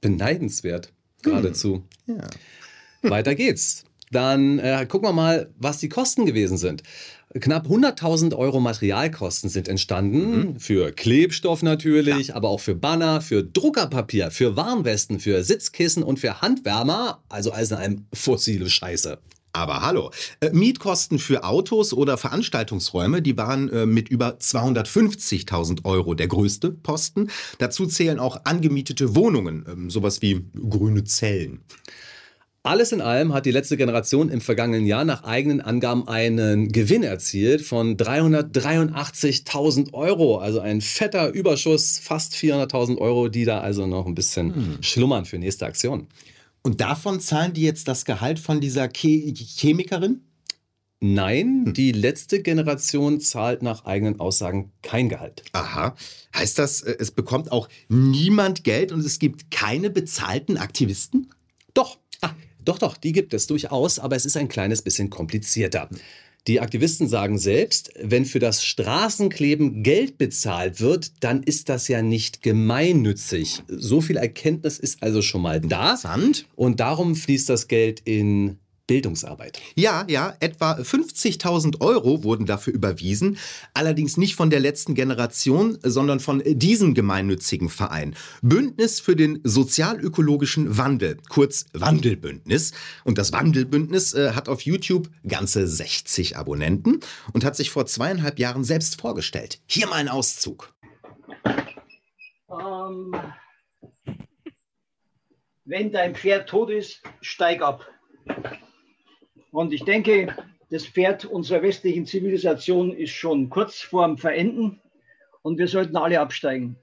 [0.00, 0.92] beneidenswert,
[1.22, 1.84] geradezu.
[2.06, 2.18] Hm.
[2.18, 3.10] Ja.
[3.10, 3.84] Weiter geht's.
[4.10, 6.82] Dann äh, gucken wir mal, was die Kosten gewesen sind.
[7.38, 10.30] Knapp 100.000 Euro Materialkosten sind entstanden.
[10.30, 10.60] Mhm.
[10.60, 12.34] Für Klebstoff natürlich, ja.
[12.34, 17.22] aber auch für Banner, für Druckerpapier, für Warnwesten, für Sitzkissen und für Handwärmer.
[17.28, 19.18] Also alles in einem fossile Scheiße.
[19.52, 20.10] Aber hallo,
[20.40, 26.70] äh, Mietkosten für Autos oder Veranstaltungsräume, die waren äh, mit über 250.000 Euro der größte
[26.70, 27.30] Posten.
[27.58, 31.64] Dazu zählen auch angemietete Wohnungen, ähm, sowas wie grüne Zellen.
[32.62, 37.02] Alles in allem hat die letzte Generation im vergangenen Jahr nach eigenen Angaben einen Gewinn
[37.02, 40.36] erzielt von 383.000 Euro.
[40.36, 44.82] Also ein fetter Überschuss, fast 400.000 Euro, die da also noch ein bisschen hm.
[44.82, 46.06] schlummern für nächste Aktion.
[46.62, 50.22] Und davon zahlen die jetzt das Gehalt von dieser Che Chemikerin?
[51.02, 51.72] Nein, hm.
[51.72, 55.42] die letzte Generation zahlt nach eigenen Aussagen kein Gehalt.
[55.52, 55.96] Aha.
[56.36, 61.30] Heißt das, äh, es bekommt auch niemand Geld und es gibt keine bezahlten Aktivisten?
[61.72, 61.98] Doch.
[62.20, 65.88] Ah, doch, doch, die gibt es durchaus, aber es ist ein kleines bisschen komplizierter.
[66.46, 72.02] Die Aktivisten sagen selbst, wenn für das Straßenkleben Geld bezahlt wird, dann ist das ja
[72.02, 73.62] nicht gemeinnützig.
[73.68, 75.92] So viel Erkenntnis ist also schon mal da.
[75.92, 76.46] Interessant.
[76.56, 78.58] Und darum fließt das Geld in
[78.90, 79.60] Bildungsarbeit.
[79.76, 83.38] Ja, ja, etwa 50.000 Euro wurden dafür überwiesen,
[83.72, 88.16] allerdings nicht von der letzten Generation, sondern von diesem gemeinnützigen Verein.
[88.42, 92.72] Bündnis für den sozialökologischen Wandel, kurz Wandelbündnis.
[93.04, 96.98] Und das Wandelbündnis äh, hat auf YouTube ganze 60 Abonnenten
[97.32, 99.60] und hat sich vor zweieinhalb Jahren selbst vorgestellt.
[99.68, 100.74] Hier mal ein Auszug.
[102.50, 103.14] Ähm,
[105.64, 107.86] wenn dein Pferd tot ist, steig ab.
[109.50, 110.34] Und ich denke,
[110.70, 114.80] das Pferd unserer westlichen Zivilisation ist schon kurz vorm Verenden
[115.42, 116.76] und wir sollten alle absteigen.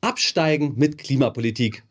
[0.00, 1.84] Absteigen mit Klimapolitik.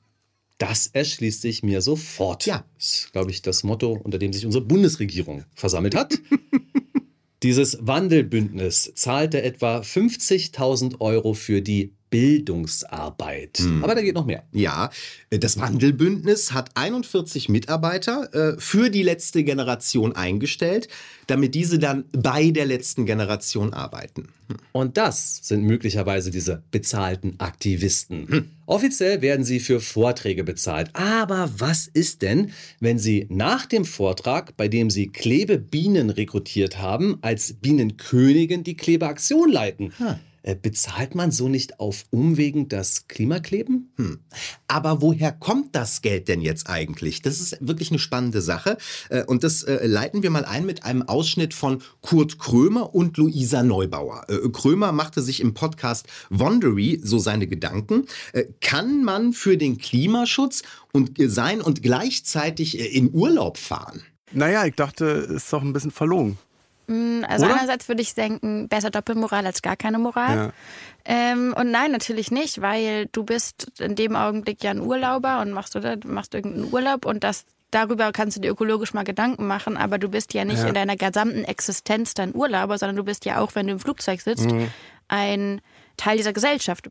[0.57, 2.45] Das erschließt sich mir sofort.
[2.45, 2.65] Ja.
[2.77, 6.19] Das ist, glaube ich, das Motto, unter dem sich unsere Bundesregierung versammelt hat.
[7.43, 13.57] Dieses Wandelbündnis zahlte etwa 50.000 Euro für die Bildungsarbeit.
[13.57, 13.83] Hm.
[13.83, 14.43] Aber da geht noch mehr.
[14.51, 14.91] Ja,
[15.31, 20.89] äh, das Wandelbündnis hat 41 Mitarbeiter äh, für die letzte Generation eingestellt,
[21.25, 24.27] damit diese dann bei der letzten Generation arbeiten.
[24.49, 24.57] Hm.
[24.73, 28.27] Und das sind möglicherweise diese bezahlten Aktivisten.
[28.27, 28.49] Hm.
[28.65, 30.89] Offiziell werden sie für Vorträge bezahlt.
[30.93, 37.17] Aber was ist denn, wenn sie nach dem Vortrag, bei dem sie Klebebienen rekrutiert haben,
[37.21, 39.93] als Bienenkönigin die Klebeaktion leiten?
[39.97, 40.15] Hm.
[40.43, 43.93] Äh, bezahlt man so nicht auf Umwegen das Klimakleben?
[43.97, 44.19] Hm.
[44.67, 47.21] Aber woher kommt das Geld denn jetzt eigentlich?
[47.21, 48.77] Das ist wirklich eine spannende Sache.
[49.09, 53.17] Äh, und das äh, leiten wir mal ein mit einem Ausschnitt von Kurt Krömer und
[53.17, 54.25] Luisa Neubauer.
[54.51, 58.05] Krömer machte sich im Podcast Wondery so seine Gedanken.
[58.59, 64.01] Kann man für den Klimaschutz und sein und gleichzeitig in Urlaub fahren?
[64.31, 66.37] Naja, ich dachte, ist doch ein bisschen verlogen.
[66.91, 67.55] Mm, also Oder?
[67.55, 70.35] einerseits würde ich denken, besser Doppelmoral als gar keine Moral.
[70.35, 70.51] Ja.
[71.05, 75.51] Ähm, und nein, natürlich nicht, weil du bist in dem Augenblick ja ein Urlauber und
[75.51, 79.77] machst oder machst irgendeinen Urlaub und das darüber kannst du dir ökologisch mal Gedanken machen,
[79.77, 80.67] aber du bist ja nicht Ja.
[80.67, 84.19] in deiner gesamten Existenz dein Urlauber, sondern du bist ja auch, wenn du im Flugzeug
[84.19, 84.67] sitzt, Mhm.
[85.07, 85.61] ein
[85.95, 86.89] Teil dieser Gesellschaft.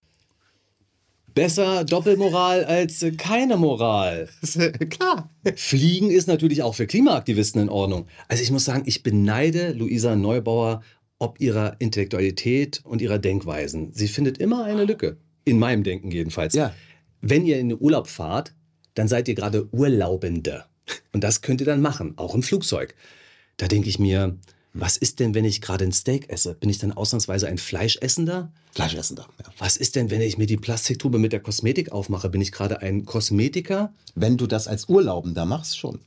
[1.35, 4.29] Besser Doppelmoral als keine Moral.
[4.91, 5.31] Klar.
[5.57, 8.07] Fliegen ist natürlich auch für Klimaaktivisten in Ordnung.
[8.29, 10.83] Also ich muss sagen, ich beneide Luisa Neubauer
[11.21, 13.93] ob ihrer Intellektualität und ihrer Denkweisen.
[13.93, 15.19] Sie findet immer eine Lücke.
[15.45, 16.55] In meinem Denken jedenfalls.
[16.55, 16.75] Ja.
[17.21, 18.55] Wenn ihr in den Urlaub fahrt,
[18.95, 20.65] dann seid ihr gerade Urlaubende.
[21.13, 22.95] Und das könnt ihr dann machen, auch im Flugzeug.
[23.59, 24.39] Da denke ich mir,
[24.73, 26.55] was ist denn, wenn ich gerade ein Steak esse?
[26.55, 28.53] Bin ich dann ausnahmsweise ein Fleischessender?
[28.73, 29.53] Fleischessender, ja.
[29.59, 32.31] Was ist denn, wenn ich mir die Plastiktube mit der Kosmetik aufmache?
[32.31, 33.93] Bin ich gerade ein Kosmetiker?
[34.15, 35.99] Wenn du das als Urlaubender machst, schon.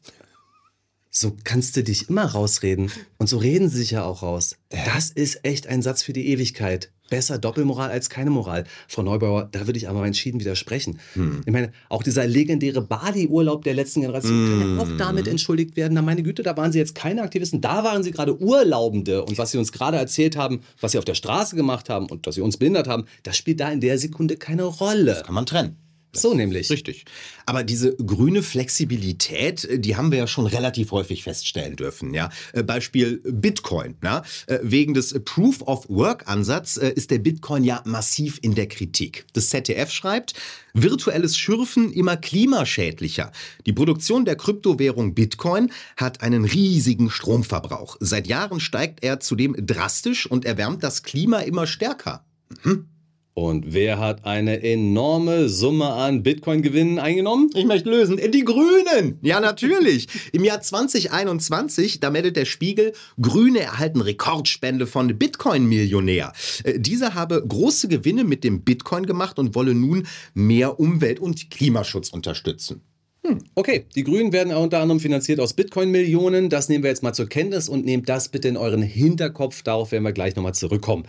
[1.12, 2.92] So kannst du dich immer rausreden.
[3.18, 4.56] Und so reden sie sich ja auch raus.
[4.70, 6.92] Das ist echt ein Satz für die Ewigkeit.
[7.14, 8.64] Besser Doppelmoral als keine Moral.
[8.88, 10.98] Frau Neubauer, da würde ich aber entschieden widersprechen.
[11.46, 15.94] Ich meine, auch dieser legendäre Bali-Urlaub der letzten Generation kann ja auch damit entschuldigt werden.
[15.94, 19.24] Na meine Güte, da waren sie jetzt keine Aktivisten, da waren sie gerade Urlaubende.
[19.24, 22.26] Und was sie uns gerade erzählt haben, was sie auf der Straße gemacht haben und
[22.26, 25.22] dass sie uns behindert haben, das spielt da in der Sekunde keine Rolle.
[25.24, 25.83] Kann man trennen.
[26.16, 26.70] So nämlich.
[26.70, 27.06] Richtig.
[27.46, 32.14] Aber diese grüne Flexibilität, äh, die haben wir ja schon relativ häufig feststellen dürfen.
[32.14, 32.30] Ja?
[32.54, 33.96] Äh, Beispiel Bitcoin.
[34.04, 34.24] Ja?
[34.48, 39.26] Äh, Wegen des Proof-of-Work-Ansatz äh, ist der Bitcoin ja massiv in der Kritik.
[39.34, 40.34] Das ZDF schreibt,
[40.74, 43.32] virtuelles Schürfen immer klimaschädlicher.
[43.66, 47.98] Die Produktion der Kryptowährung Bitcoin hat einen riesigen Stromverbrauch.
[48.00, 52.26] Seit Jahren steigt er zudem drastisch und erwärmt das Klima immer stärker.
[52.64, 52.88] Mhm.
[53.36, 57.50] Und wer hat eine enorme Summe an Bitcoin-Gewinnen eingenommen?
[57.56, 58.20] Ich möchte lösen.
[58.32, 59.18] Die Grünen!
[59.24, 60.08] Ja, natürlich.
[60.34, 66.32] Im Jahr 2021, da meldet der Spiegel, Grüne erhalten Rekordspende von Bitcoin-Millionär.
[66.64, 71.50] Äh, Dieser habe große Gewinne mit dem Bitcoin gemacht und wolle nun mehr Umwelt- und
[71.50, 72.82] Klimaschutz unterstützen.
[73.26, 76.50] Hm, okay, die Grünen werden unter anderem finanziert aus Bitcoin-Millionen.
[76.50, 79.64] Das nehmen wir jetzt mal zur Kenntnis und nehmt das bitte in euren Hinterkopf.
[79.64, 81.06] Darauf werden wir gleich nochmal zurückkommen.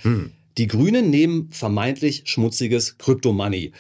[0.59, 3.73] Die Grünen nehmen vermeintlich schmutziges Kryptomoney.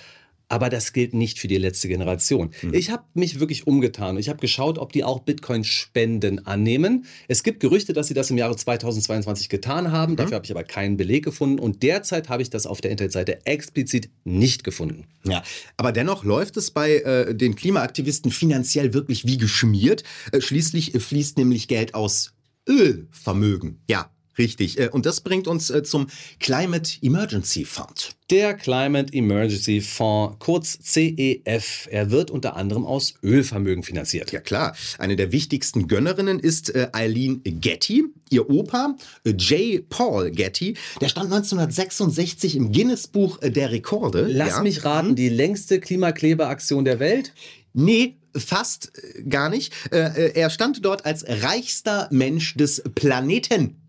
[0.48, 2.50] Aber das gilt nicht für die letzte Generation.
[2.70, 4.18] Ich habe mich wirklich umgetan.
[4.18, 7.06] Ich habe geschaut, ob die auch Bitcoin-Spenden annehmen.
[7.28, 10.16] Es gibt Gerüchte, dass sie das im Jahre 2022 getan haben.
[10.16, 11.58] Dafür habe ich aber keinen Beleg gefunden.
[11.58, 15.06] Und derzeit habe ich das auf der Internetseite explizit nicht gefunden.
[15.24, 15.42] Ja,
[15.76, 20.04] aber dennoch läuft es bei äh, den Klimaaktivisten finanziell wirklich wie geschmiert.
[20.30, 22.34] Äh, schließlich äh, fließt nämlich Geld aus
[22.68, 23.80] Ölvermögen.
[23.88, 24.79] Ja, richtig.
[24.79, 26.07] Äh, und das bringt uns äh, zum
[26.40, 28.11] Climate Emergency Fund.
[28.31, 34.33] Der Climate Emergency Fonds, kurz CEF, er wird unter anderem aus Ölvermögen finanziert.
[34.33, 38.05] Ja klar, eine der wichtigsten Gönnerinnen ist äh, Eileen Getty.
[38.31, 39.88] Ihr Opa, J.
[39.88, 44.27] Paul Getty, der stand 1966 im Guinness-Buch der Rekorde.
[44.29, 44.62] Lass ja.
[44.62, 47.33] mich raten, die längste Klimaklebeaktion der Welt?
[47.75, 48.92] Nee, fast
[49.29, 49.73] gar nicht.
[49.90, 53.84] Er stand dort als reichster Mensch des Planeten.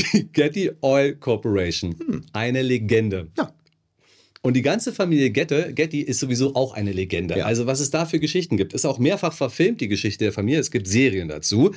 [0.00, 1.94] Die Getty Oil Corporation.
[2.32, 3.28] Eine Legende.
[3.36, 3.52] Ja.
[4.42, 7.38] Und die ganze Familie Getty, Getty ist sowieso auch eine Legende.
[7.38, 7.44] Ja.
[7.44, 10.60] Also was es da für Geschichten gibt, ist auch mehrfach verfilmt, die Geschichte der Familie.
[10.60, 11.72] Es gibt Serien dazu.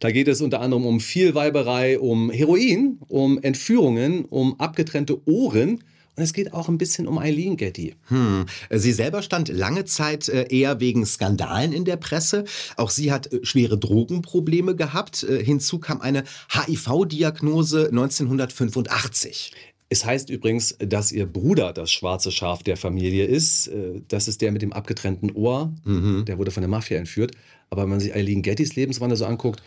[0.00, 5.84] Da geht es unter anderem um Vielweiberei, um Heroin, um Entführungen, um abgetrennte Ohren.
[6.18, 7.94] Und es geht auch ein bisschen um Eileen Getty.
[8.08, 8.46] Hm.
[8.70, 12.44] Sie selber stand lange Zeit äh, eher wegen Skandalen in der Presse.
[12.76, 15.22] Auch sie hat äh, schwere Drogenprobleme gehabt.
[15.22, 19.52] Äh, Hinzu kam eine HIV-Diagnose 1985.
[19.90, 23.70] Es heißt übrigens, dass ihr Bruder das schwarze Schaf der Familie ist.
[24.08, 25.72] Das ist der mit dem abgetrennten Ohr.
[25.86, 27.32] Der wurde von der Mafia entführt.
[27.70, 29.62] Aber wenn man sich Eileen Gettys Lebenswandel so anguckt,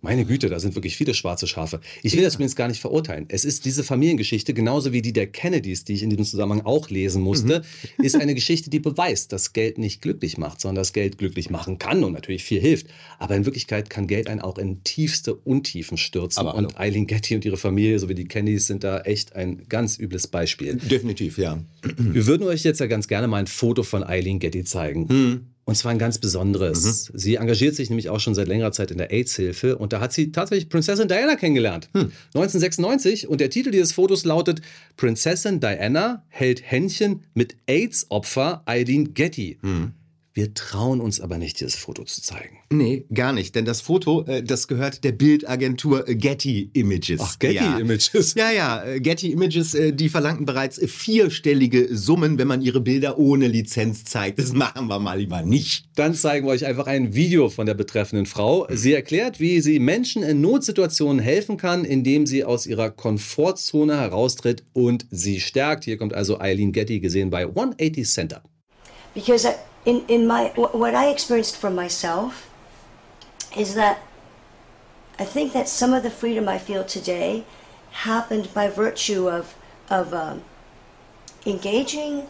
[0.00, 1.80] Meine Güte, da sind wirklich viele schwarze Schafe.
[2.04, 3.26] Ich will das übrigens gar nicht verurteilen.
[3.28, 6.88] Es ist diese Familiengeschichte, genauso wie die der Kennedys, die ich in diesem Zusammenhang auch
[6.88, 7.64] lesen musste,
[7.96, 8.04] mhm.
[8.04, 11.78] ist eine Geschichte, die beweist, dass Geld nicht glücklich macht, sondern dass Geld glücklich machen
[11.78, 12.86] kann und natürlich viel hilft.
[13.18, 16.38] Aber in Wirklichkeit kann Geld einen auch in tiefste Untiefen stürzen.
[16.38, 19.98] Aber und Eileen Getty und ihre Familie sowie die Kennedys sind da echt ein ganz
[19.98, 20.76] übles Beispiel.
[20.76, 21.58] Definitiv, ja.
[21.96, 25.08] Wir würden euch jetzt ja ganz gerne mal ein Foto von Eileen Getty zeigen.
[25.08, 25.46] Hm.
[25.68, 27.10] Und zwar ein ganz besonderes.
[27.12, 27.18] Mhm.
[27.18, 30.14] Sie engagiert sich nämlich auch schon seit längerer Zeit in der AIDS-Hilfe und da hat
[30.14, 31.90] sie tatsächlich Prinzessin Diana kennengelernt.
[31.92, 32.10] Hm.
[32.34, 34.62] 1996 und der Titel dieses Fotos lautet
[34.96, 39.58] Prinzessin Diana hält Händchen mit AIDS-Opfer Eileen Getty.
[39.60, 39.92] Hm.
[40.38, 42.58] Wir trauen uns aber nicht, dieses Foto zu zeigen.
[42.70, 47.20] Nee, gar nicht, denn das Foto, äh, das gehört der Bildagentur äh, Getty Images.
[47.20, 47.76] Ach, Getty ja.
[47.76, 48.34] Images.
[48.36, 53.48] Ja, ja, äh, Getty Images, die verlangten bereits vierstellige Summen, wenn man ihre Bilder ohne
[53.48, 54.38] Lizenz zeigt.
[54.38, 55.86] Das machen wir mal lieber nicht.
[55.96, 58.68] Dann zeigen wir euch einfach ein Video von der betreffenden Frau.
[58.70, 64.62] Sie erklärt, wie sie Menschen in Notsituationen helfen kann, indem sie aus ihrer Komfortzone heraustritt
[64.72, 65.82] und sie stärkt.
[65.82, 68.44] Hier kommt also Eileen Getty, gesehen bei 180 Center.
[69.14, 72.32] Because I, in, in my what I experienced for myself
[73.56, 73.96] is that
[75.18, 77.44] I think that some of the freedom I feel today
[77.90, 79.54] happened by virtue of
[79.88, 80.42] of um,
[81.46, 82.26] engaging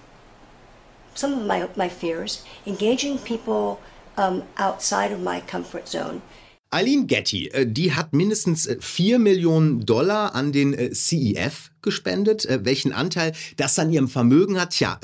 [1.15, 3.81] some of my my fears, engaging people
[4.17, 6.23] um, outside of my comfort zone.
[6.71, 12.45] Eileen Getty, äh, die hat mindestens 4 Millionen Dollar an den äh, CEF gespendet.
[12.45, 14.99] Äh, welchen Anteil das an ihrem Vermögen hat, tja,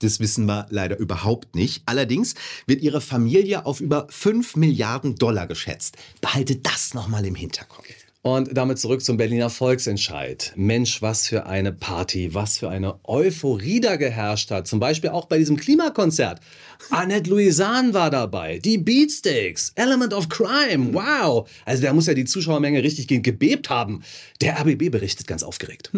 [0.00, 1.82] das wissen wir leider überhaupt nicht.
[1.86, 2.34] Allerdings
[2.66, 5.96] wird ihre Familie auf über 5 Milliarden Dollar geschätzt.
[6.20, 8.03] Behaltet das nochmal im Hinterkopf.
[8.26, 10.54] Und damit zurück zum Berliner Volksentscheid.
[10.56, 14.66] Mensch, was für eine Party, was für eine Euphorie da geherrscht hat.
[14.66, 16.40] Zum Beispiel auch bei diesem Klimakonzert.
[16.88, 21.48] Annette Louisanne war dabei, die Beatsteaks, Element of Crime, wow.
[21.66, 24.02] Also da muss ja die Zuschauermenge richtig gebebt haben.
[24.40, 25.90] Der RBB berichtet ganz aufgeregt.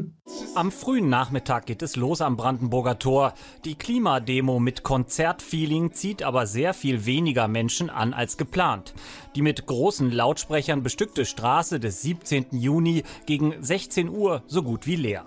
[0.54, 3.34] Am frühen Nachmittag geht es los am Brandenburger Tor.
[3.64, 8.94] Die Klimademo mit Konzertfeeling zieht aber sehr viel weniger Menschen an als geplant.
[9.34, 12.58] Die mit großen Lautsprechern bestückte Straße des 17.
[12.58, 15.26] Juni gegen 16 Uhr so gut wie leer.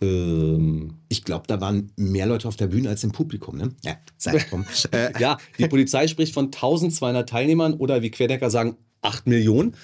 [0.00, 3.56] Ähm, ich glaube, da waren mehr Leute auf der Bühne als im Publikum.
[3.56, 3.70] Ne?
[3.84, 4.64] Ja, sei drum.
[4.92, 9.74] äh, ja, die Polizei spricht von 1200 Teilnehmern oder wie Querdecker sagen, 8 Millionen.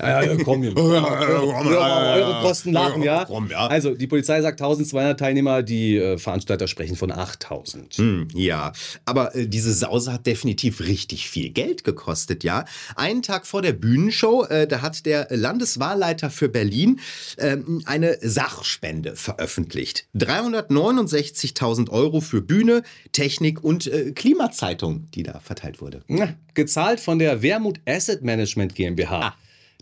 [0.00, 0.76] Ja, ja, komm, hier.
[0.76, 3.26] eure Kosten lachen, ja?
[3.68, 7.94] Also, die Polizei sagt 1200 Teilnehmer, die äh, Veranstalter sprechen von 8000.
[7.94, 8.72] Hm, ja,
[9.04, 12.64] aber äh, diese Sause hat definitiv richtig viel Geld gekostet, ja?
[12.94, 17.00] Einen Tag vor der Bühnenshow, äh, da hat der Landeswahlleiter für Berlin
[17.38, 20.06] ähm, eine Sachspende veröffentlicht.
[20.16, 22.82] 369.000 Euro für Bühne,
[23.12, 26.02] Technik und äh, Klimazeitung, die da verteilt wurde.
[26.06, 29.20] Ja, gezahlt von der Wermut Asset Management GmbH.
[29.20, 29.34] Ah.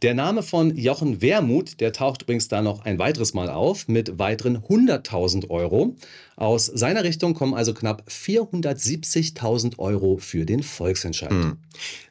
[0.02, 4.18] Der Name von Jochen Wermuth, der taucht übrigens da noch ein weiteres Mal auf mit
[4.18, 5.96] weiteren 100.000 Euro.
[6.36, 11.30] Aus seiner Richtung kommen also knapp 470.000 Euro für den Volksentscheid.
[11.30, 11.56] Hm.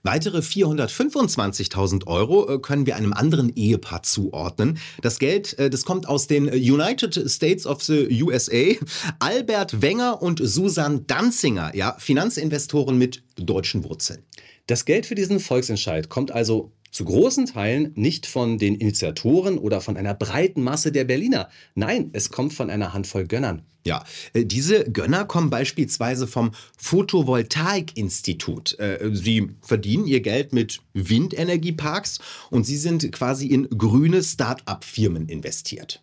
[0.02, 4.80] Weitere 425.000 Euro äh, können wir einem anderen Ehepaar zuordnen.
[5.04, 8.84] Das Geld, äh, das kommt aus den United States of the USA.
[9.20, 14.24] Albert Wenger und Susan Danzinger, ja, Finanzinvestoren mit deutschen Wurzeln.
[14.66, 19.82] Das Geld für diesen Volksentscheid kommt also zu großen Teilen nicht von den Initiatoren oder
[19.82, 21.50] von einer breiten Masse der Berliner.
[21.74, 23.64] Nein, es kommt von einer Handvoll Gönnern.
[23.86, 28.80] Ja, äh, diese Gönner kommen beispielsweise vom Photovoltaik-Institut.
[28.80, 36.02] Äh, sie verdienen ihr Geld mit Windenergieparks und sie sind quasi in grüne Start-up-Firmen investiert.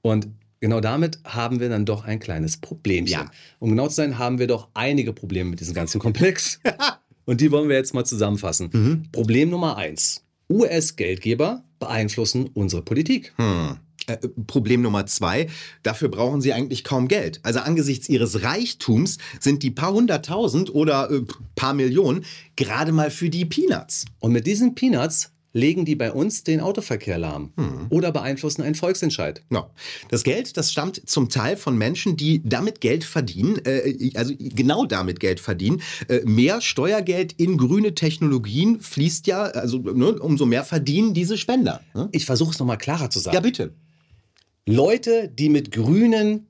[0.00, 0.26] Und
[0.62, 3.12] Genau damit haben wir dann doch ein kleines Problemchen.
[3.12, 3.30] Ja.
[3.58, 6.60] Um genau zu sein, haben wir doch einige Probleme mit diesem ganzen Komplex.
[7.24, 8.70] Und die wollen wir jetzt mal zusammenfassen.
[8.72, 9.02] Mhm.
[9.12, 10.24] Problem Nummer eins.
[10.50, 13.32] US-Geldgeber beeinflussen unsere Politik.
[13.36, 13.78] Hm.
[14.06, 15.48] Äh, Problem Nummer zwei,
[15.82, 17.40] dafür brauchen sie eigentlich kaum Geld.
[17.42, 21.22] Also angesichts ihres Reichtums sind die paar hunderttausend oder äh,
[21.54, 22.24] paar Millionen
[22.56, 24.04] gerade mal für die Peanuts.
[24.18, 27.86] Und mit diesen Peanuts legen die bei uns den Autoverkehr lahm Hm.
[27.90, 29.42] oder beeinflussen einen Volksentscheid.
[29.50, 29.70] Ja.
[30.08, 34.86] Das Geld, das stammt zum Teil von Menschen, die damit Geld verdienen, äh, also genau
[34.86, 35.82] damit Geld verdienen.
[36.08, 41.82] Äh, mehr Steuergeld in grüne Technologien fließt ja, also ne, umso mehr verdienen diese Spender.
[41.94, 42.08] Ne?
[42.12, 43.34] Ich versuche es nochmal klarer zu sagen.
[43.34, 43.74] Ja, bitte.
[44.66, 46.46] Leute, die mit grünen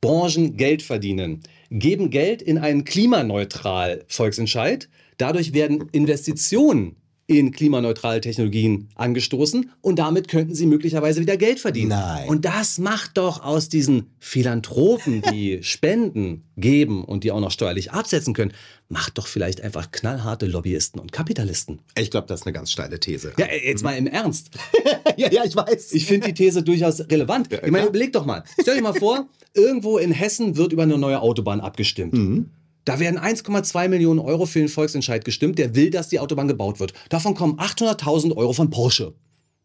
[0.00, 4.88] Branchen Geld verdienen, geben Geld in einen klimaneutral Volksentscheid.
[5.18, 6.96] Dadurch werden Investitionen
[7.30, 11.90] in klimaneutrale Technologien angestoßen und damit könnten sie möglicherweise wieder Geld verdienen.
[11.90, 12.28] Nein.
[12.28, 17.92] Und das macht doch aus diesen Philanthropen, die Spenden geben und die auch noch steuerlich
[17.92, 18.52] absetzen können,
[18.88, 21.78] macht doch vielleicht einfach knallharte Lobbyisten und Kapitalisten.
[21.96, 23.32] Ich glaube, das ist eine ganz steile These.
[23.38, 24.50] Ja, jetzt mal im Ernst.
[25.16, 25.92] ja, ja, ich weiß.
[25.92, 27.52] Ich finde die These durchaus relevant.
[27.52, 28.42] Ja, ich meine, überleg doch mal.
[28.60, 32.14] Stell dir mal vor, irgendwo in Hessen wird über eine neue Autobahn abgestimmt.
[32.14, 32.50] Mhm.
[32.84, 36.80] Da werden 1,2 Millionen Euro für den Volksentscheid gestimmt, der will, dass die Autobahn gebaut
[36.80, 36.94] wird.
[37.08, 39.14] Davon kommen 800.000 Euro von Porsche.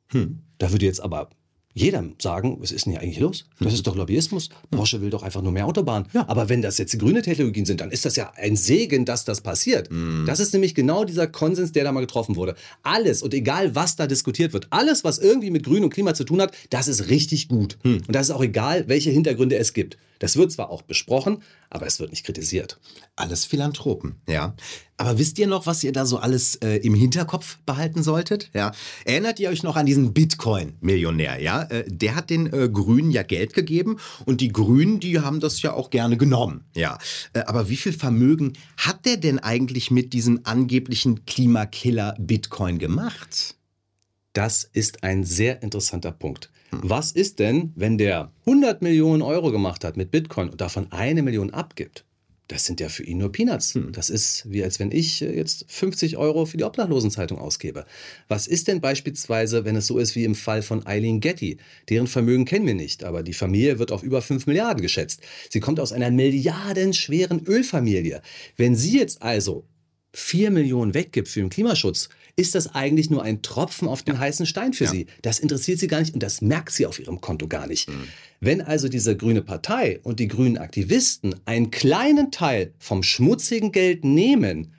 [0.07, 0.39] Hm.
[0.57, 1.29] Da würde jetzt aber
[1.77, 3.47] jeder sagen, was ist denn hier eigentlich los?
[3.59, 4.49] Das ist doch Lobbyismus.
[4.71, 6.07] Porsche will doch einfach nur mehr Autobahn.
[6.13, 9.25] Aber wenn das jetzt die grüne Technologien sind, dann ist das ja ein Segen, dass
[9.25, 9.89] das passiert.
[10.25, 12.55] Das ist nämlich genau dieser Konsens, der da mal getroffen wurde.
[12.83, 16.23] Alles und egal, was da diskutiert wird, alles, was irgendwie mit Grün und Klima zu
[16.23, 17.77] tun hat, das ist richtig gut.
[17.83, 19.97] Und das ist auch egal, welche Hintergründe es gibt.
[20.19, 22.79] Das wird zwar auch besprochen, aber es wird nicht kritisiert.
[23.15, 24.55] Alles Philanthropen, ja.
[24.97, 28.49] Aber wisst ihr noch, was ihr da so alles äh, im Hinterkopf behalten solltet?
[28.53, 28.71] Ja.
[29.03, 31.63] Erinnert ihr euch noch an diesen Bitcoin-Millionär, ja?
[31.63, 35.61] Äh, der hat den äh, Grünen ja Geld gegeben und die Grünen, die haben das
[35.61, 36.97] ja auch gerne genommen, ja.
[37.33, 43.55] Äh, aber wie viel Vermögen hat der denn eigentlich mit diesem angeblichen Klimakiller Bitcoin gemacht?
[44.31, 46.51] Das ist ein sehr interessanter Punkt.
[46.83, 51.21] Was ist denn, wenn der 100 Millionen Euro gemacht hat mit Bitcoin und davon eine
[51.21, 52.05] Million abgibt?
[52.47, 53.77] Das sind ja für ihn nur Peanuts.
[53.91, 57.85] Das ist wie als wenn ich äh, jetzt 50 Euro für die Obdachlosenzeitung ausgebe.
[58.27, 61.57] Was ist denn beispielsweise, wenn es so ist wie im Fall von Eileen Getty?
[61.89, 65.21] Deren Vermögen kennen wir nicht, aber die Familie wird auf über 5 Milliarden geschätzt.
[65.49, 68.21] Sie kommt aus einer milliardenschweren Ölfamilie.
[68.57, 69.65] Wenn sie jetzt also
[70.13, 74.45] 4 Millionen weggibt für den Klimaschutz, ist das eigentlich nur ein Tropfen auf den heißen
[74.45, 75.07] Stein für sie.
[75.21, 77.89] Das interessiert sie gar nicht und das merkt sie auf ihrem Konto gar nicht.
[78.41, 84.03] Wenn also diese grüne Partei und die grünen Aktivisten einen kleinen Teil vom schmutzigen Geld
[84.03, 84.73] nehmen,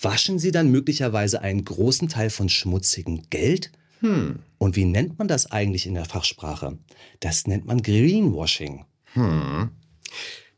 [0.00, 3.70] waschen sie dann möglicherweise einen großen Teil von schmutzigem Geld?
[4.00, 4.38] Hm.
[4.56, 6.78] Und wie nennt man das eigentlich in der Fachsprache?
[7.20, 8.86] Das nennt man Greenwashing.
[9.12, 9.70] Hm.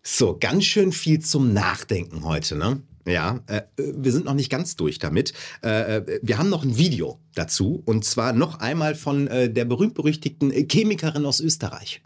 [0.05, 2.83] So, ganz schön viel zum Nachdenken heute, ne?
[3.07, 5.33] Ja, äh, wir sind noch nicht ganz durch damit.
[5.65, 9.65] Äh, äh, wir haben noch ein Video dazu und zwar noch einmal von äh, der
[9.65, 12.03] berühmt-berüchtigten Chemikerin aus Österreich.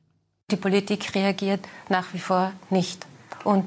[0.51, 3.07] Die Politik reagiert nach wie vor nicht.
[3.45, 3.65] Und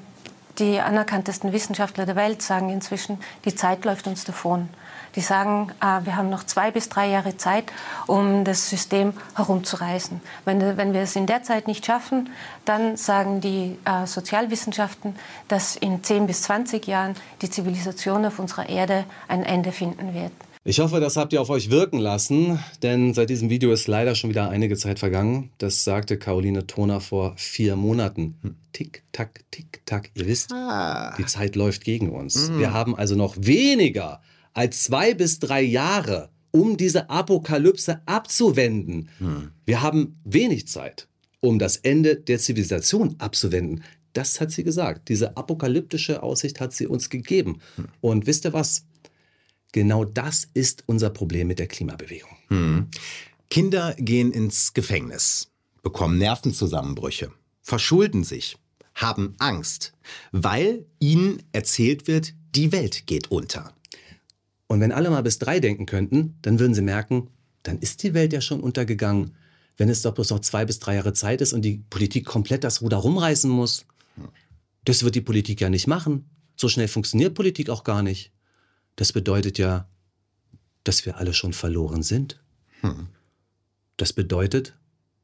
[0.60, 4.70] die anerkanntesten Wissenschaftler der Welt sagen inzwischen, die Zeit läuft uns davon.
[5.16, 7.66] Die sagen, äh, wir haben noch zwei bis drei Jahre Zeit,
[8.08, 10.22] um das System herumzureißen.
[10.46, 12.30] Wenn, wenn wir es in der Zeit nicht schaffen,
[12.66, 15.16] dann sagen die äh, Sozialwissenschaften,
[15.48, 20.32] dass in 10 bis 20 Jahren die Zivilisation auf unserer Erde ein Ende finden wird.
[20.66, 24.14] Ich hoffe, das habt ihr auf euch wirken lassen, denn seit diesem Video ist leider
[24.14, 25.52] schon wieder einige Zeit vergangen.
[25.58, 28.58] Das sagte Caroline Toner vor vier Monaten.
[28.74, 30.12] Tick, tack, tick, tack.
[30.16, 30.52] Ihr wisst,
[31.18, 32.50] die Zeit läuft gegen uns.
[32.50, 32.60] Mhm.
[32.60, 34.22] Wir haben also noch weniger
[34.54, 39.10] als zwei bis drei Jahre, um diese Apokalypse abzuwenden.
[39.66, 41.08] Wir haben wenig Zeit,
[41.42, 43.84] um das Ende der Zivilisation abzuwenden.
[44.14, 45.10] Das hat sie gesagt.
[45.10, 47.62] Diese apokalyptische Aussicht hat sie uns gegeben.
[48.02, 48.86] Und wisst ihr was?
[49.72, 52.32] Genau das ist unser Problem mit der Klimabewegung.
[52.48, 52.88] Hm.
[53.50, 55.52] Kinder gehen ins Gefängnis,
[55.84, 57.32] bekommen Nervenzusammenbrüche,
[57.62, 58.58] verschulden sich,
[58.96, 59.94] haben Angst,
[60.32, 63.74] weil ihnen erzählt wird, die Welt geht unter.
[64.70, 67.32] Und wenn alle mal bis drei denken könnten, dann würden sie merken,
[67.64, 69.36] dann ist die Welt ja schon untergegangen.
[69.78, 72.64] Wenn es doch bloß noch zwei bis drei Jahre Zeit ist und die Politik komplett
[72.64, 73.86] das Ruder rumreißen muss.
[74.86, 76.30] Das wird die Politik ja nicht machen.
[76.56, 78.32] So schnell funktioniert Politik auch gar nicht.
[78.96, 79.90] Das bedeutet ja,
[80.84, 82.44] dass wir alle schon verloren sind.
[82.82, 83.08] Hm.
[83.98, 84.78] Das bedeutet,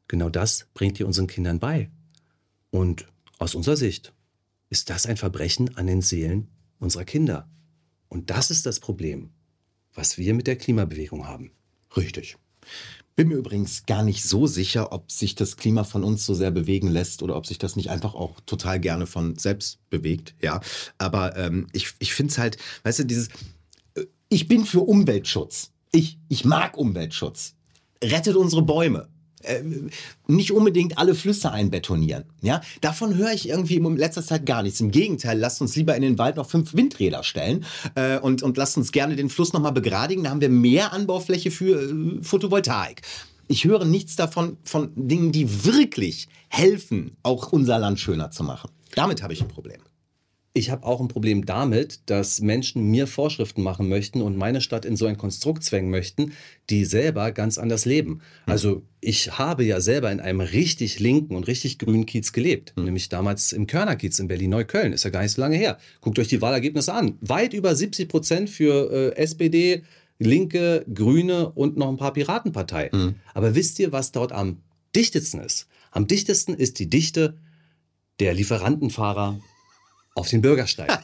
[0.07, 1.91] genau das bringt ihr unseren Kindern bei.
[2.71, 3.05] Und
[3.37, 4.11] aus unserer Sicht
[4.69, 6.47] ist das ein Verbrechen an den Seelen
[6.79, 7.47] unserer Kinder.
[8.07, 9.31] Und das ist das Problem,
[9.95, 11.51] was wir mit der Klimabewegung haben.
[11.95, 12.37] Richtig.
[13.15, 16.51] Bin mir übrigens gar nicht so sicher, ob sich das Klima von uns so sehr
[16.51, 20.35] bewegen lässt oder ob sich das nicht einfach auch total gerne von selbst bewegt.
[20.41, 20.59] Ja,
[20.97, 23.29] aber ähm, ich, ich finde es halt, weißt du, dieses,
[23.95, 25.71] äh, ich bin für Umweltschutz.
[25.93, 27.55] Ich, ich mag Umweltschutz.
[28.03, 29.07] Rettet unsere Bäume.
[29.41, 29.61] Äh,
[30.27, 32.23] nicht unbedingt alle Flüsse einbetonieren.
[32.41, 34.79] Ja, davon höre ich irgendwie in letzter Zeit gar nichts.
[34.79, 38.57] Im Gegenteil, lasst uns lieber in den Wald noch fünf Windräder stellen äh, und, und
[38.57, 40.23] lasst uns gerne den Fluss nochmal begradigen.
[40.23, 43.01] Da haben wir mehr Anbaufläche für äh, Photovoltaik.
[43.47, 48.71] Ich höre nichts davon von Dingen, die wirklich helfen, auch unser Land schöner zu machen.
[48.95, 49.81] Damit habe ich ein Problem.
[50.57, 54.85] Ich habe auch ein Problem damit, dass Menschen mir Vorschriften machen möchten und meine Stadt
[54.85, 56.31] in so ein Konstrukt zwängen möchten,
[56.69, 58.21] die selber ganz anders leben.
[58.45, 63.09] Also ich habe ja selber in einem richtig linken und richtig grünen Kiez gelebt, nämlich
[63.09, 65.77] damals im Körnerkiez in Berlin-Neukölln, ist ja gar nicht so lange her.
[65.99, 67.17] Guckt euch die Wahlergebnisse an.
[67.19, 69.83] Weit über 70 Prozent für äh, SPD,
[70.19, 72.91] Linke, Grüne und noch ein paar Piratenparteien.
[72.93, 73.15] Mhm.
[73.33, 74.61] Aber wisst ihr, was dort am
[74.95, 75.67] dichtesten ist?
[75.91, 77.35] Am dichtesten ist die Dichte
[78.21, 79.41] der Lieferantenfahrer
[80.15, 80.99] auf den Bürgersteig.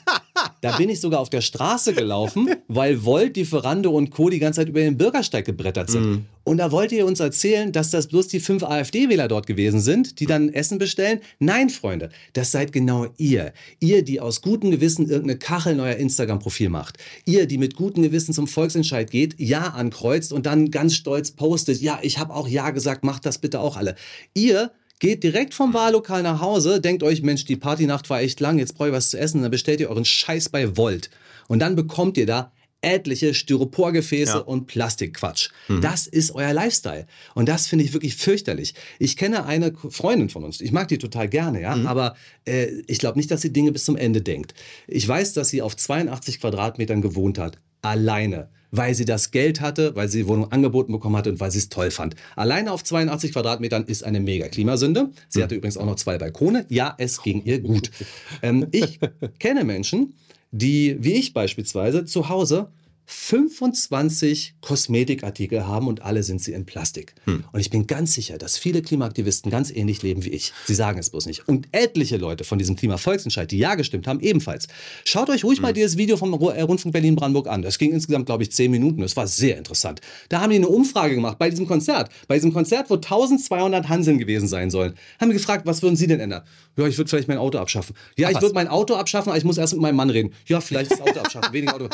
[0.61, 4.29] Da bin ich sogar auf der Straße gelaufen, weil Volt, Lieferando und Co.
[4.29, 6.05] die ganze Zeit über den Bürgersteig gebrettert sind.
[6.05, 6.25] Mhm.
[6.43, 10.19] Und da wollt ihr uns erzählen, dass das bloß die fünf AfD-Wähler dort gewesen sind,
[10.19, 11.19] die dann Essen bestellen?
[11.39, 13.53] Nein, Freunde, das seid genau ihr.
[13.79, 16.97] Ihr, die aus gutem Gewissen irgendeine Kachel in euer Instagram-Profil macht.
[17.25, 21.81] Ihr, die mit gutem Gewissen zum Volksentscheid geht, Ja ankreuzt und dann ganz stolz postet,
[21.81, 23.95] ja, ich habe auch Ja gesagt, macht das bitte auch alle.
[24.33, 24.71] Ihr
[25.01, 28.75] Geht direkt vom Wahllokal nach Hause, denkt euch, Mensch, die Partynacht war echt lang, jetzt
[28.75, 31.09] brauche ich was zu essen, dann bestellt ihr euren Scheiß bei Volt.
[31.47, 34.37] Und dann bekommt ihr da etliche Styroporgefäße Ja.
[34.39, 35.49] und Plastikquatsch.
[35.69, 35.81] Mhm.
[35.81, 37.07] Das ist euer Lifestyle.
[37.33, 38.75] Und das finde ich wirklich fürchterlich.
[38.99, 42.99] Ich kenne eine Freundin von uns, ich mag die total gerne, ja, aber äh, ich
[42.99, 44.53] glaube nicht, dass sie Dinge bis zum Ende denkt.
[44.87, 48.49] Ich weiß, dass sie auf 82 Quadratmetern gewohnt hat, alleine.
[48.73, 51.57] Weil sie das Geld hatte, weil sie die Wohnung angeboten bekommen hatte und weil sie
[51.57, 52.15] es toll fand.
[52.37, 55.09] Alleine auf 82 Quadratmetern ist eine mega Klimasünde.
[55.27, 56.65] Sie hatte übrigens auch noch zwei Balkone.
[56.69, 57.91] Ja, es ging ihr gut.
[58.43, 58.99] Ähm, ich
[59.39, 60.13] kenne Menschen,
[60.51, 62.69] die, wie ich beispielsweise, zu Hause
[63.13, 67.13] 25 Kosmetikartikel haben und alle sind sie in Plastik.
[67.51, 70.53] Und ich bin ganz sicher, dass viele Klimaaktivisten ganz ähnlich leben wie ich.
[70.65, 71.47] Sie sagen es bloß nicht.
[71.47, 74.69] Und etliche Leute von diesem Klimavolksentscheid, die ja gestimmt haben, ebenfalls.
[75.03, 77.61] Schaut euch ruhig mal dieses Video vom äh, Rundfunk Berlin-Brandenburg an.
[77.61, 79.01] Das ging insgesamt, glaube ich, 10 Minuten.
[79.01, 79.99] Das war sehr interessant.
[80.29, 82.09] Da haben die eine Umfrage gemacht bei diesem Konzert.
[82.29, 84.93] Bei diesem Konzert, wo 1200 Hanseln gewesen sein sollen.
[85.19, 86.43] Haben wir gefragt, was würden Sie denn ändern?
[86.77, 87.93] Ja, ich würde vielleicht mein Auto abschaffen.
[88.17, 90.33] Ja, Ach, ich würde mein Auto abschaffen, aber ich muss erst mit meinem Mann reden.
[90.47, 91.89] Ja, vielleicht das Auto abschaffen, weniger Auto.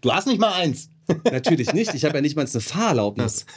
[0.00, 0.90] Du hast nicht mal eins.
[1.30, 1.94] Natürlich nicht.
[1.94, 3.46] Ich habe ja nicht mal eine Fahrerlaubnis.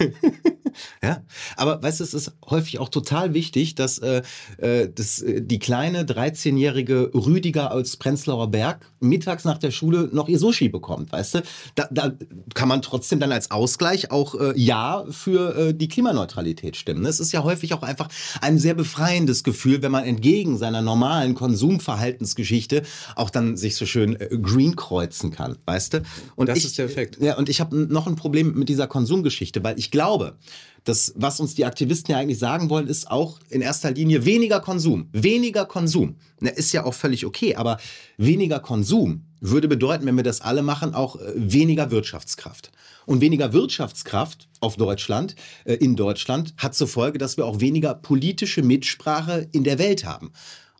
[1.04, 1.24] Ja,
[1.58, 4.22] aber weißt du, es ist häufig auch total wichtig, dass, äh,
[4.58, 10.28] äh, dass äh, die kleine 13-jährige Rüdiger aus Prenzlauer Berg mittags nach der Schule noch
[10.30, 11.41] ihr Sushi bekommt, weißt du?
[11.76, 12.14] Da, da
[12.54, 17.06] kann man trotzdem dann als Ausgleich auch äh, Ja für äh, die Klimaneutralität stimmen.
[17.06, 18.10] Es ist ja häufig auch einfach
[18.41, 22.84] ein sehr befreiendes Gefühl, wenn man entgegen seiner normalen Konsumverhaltensgeschichte
[23.16, 26.02] auch dann sich so schön green kreuzen kann, weißt du?
[26.36, 27.18] Und Das ich, ist der Effekt.
[27.20, 30.37] Ja, und ich habe noch ein Problem mit dieser Konsumgeschichte, weil ich glaube,
[30.83, 34.59] das, was uns die Aktivisten ja eigentlich sagen wollen, ist auch in erster Linie weniger
[34.59, 35.09] Konsum.
[35.11, 36.17] Weniger Konsum.
[36.39, 37.79] Na, ist ja auch völlig okay, aber
[38.17, 42.71] weniger Konsum würde bedeuten, wenn wir das alle machen, auch äh, weniger Wirtschaftskraft.
[43.07, 45.35] Und weniger Wirtschaftskraft auf Deutschland,
[45.65, 50.05] äh, in Deutschland, hat zur Folge, dass wir auch weniger politische Mitsprache in der Welt
[50.05, 50.31] haben.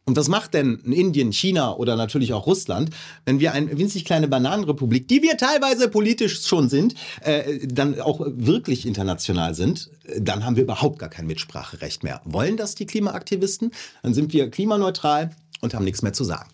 [0.06, 2.90] Und was macht denn in Indien, China oder natürlich auch Russland,
[3.26, 8.20] wenn wir eine winzig kleine Bananenrepublik, die wir teilweise politisch schon sind, äh, dann auch
[8.26, 12.22] wirklich international sind, dann haben wir überhaupt gar kein Mitspracherecht mehr.
[12.26, 13.72] Wollen das die Klimaaktivisten?
[14.02, 15.32] Dann sind wir klimaneutral
[15.62, 16.50] und haben nichts mehr zu sagen.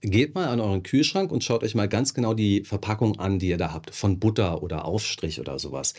[0.00, 3.48] Geht mal an euren Kühlschrank und schaut euch mal ganz genau die Verpackung an, die
[3.48, 3.92] ihr da habt.
[3.92, 5.94] Von Butter oder Aufstrich oder sowas.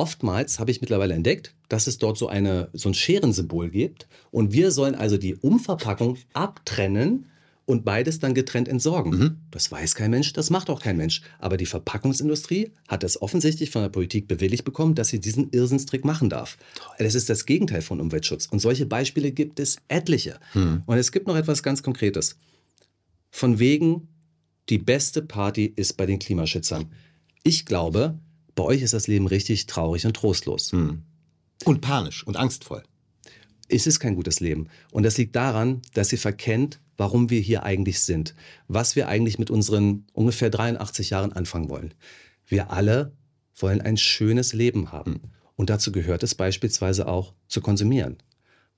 [0.00, 4.08] Oftmals habe ich mittlerweile entdeckt, dass es dort so, eine, so ein Scherensymbol gibt.
[4.30, 7.26] Und wir sollen also die Umverpackung abtrennen
[7.66, 9.12] und beides dann getrennt entsorgen.
[9.50, 11.20] Das weiß kein Mensch, das macht auch kein Mensch.
[11.38, 16.02] Aber die Verpackungsindustrie hat es offensichtlich von der Politik bewilligt bekommen, dass sie diesen Irrsinnstrick
[16.02, 16.56] machen darf.
[16.98, 18.46] Das ist das Gegenteil von Umweltschutz.
[18.46, 20.40] Und solche Beispiele gibt es etliche.
[20.86, 22.38] Und es gibt noch etwas ganz Konkretes.
[23.30, 24.08] Von wegen,
[24.70, 26.90] die beste Party ist bei den Klimaschützern.
[27.42, 28.18] Ich glaube,
[28.60, 30.70] bei euch ist das Leben richtig traurig und trostlos.
[31.64, 32.82] Und panisch und angstvoll.
[33.68, 34.68] Es ist kein gutes Leben.
[34.90, 38.34] Und das liegt daran, dass ihr verkennt, warum wir hier eigentlich sind.
[38.68, 41.94] Was wir eigentlich mit unseren ungefähr 83 Jahren anfangen wollen.
[42.46, 43.14] Wir alle
[43.56, 45.22] wollen ein schönes Leben haben.
[45.56, 48.18] Und dazu gehört es beispielsweise auch zu konsumieren.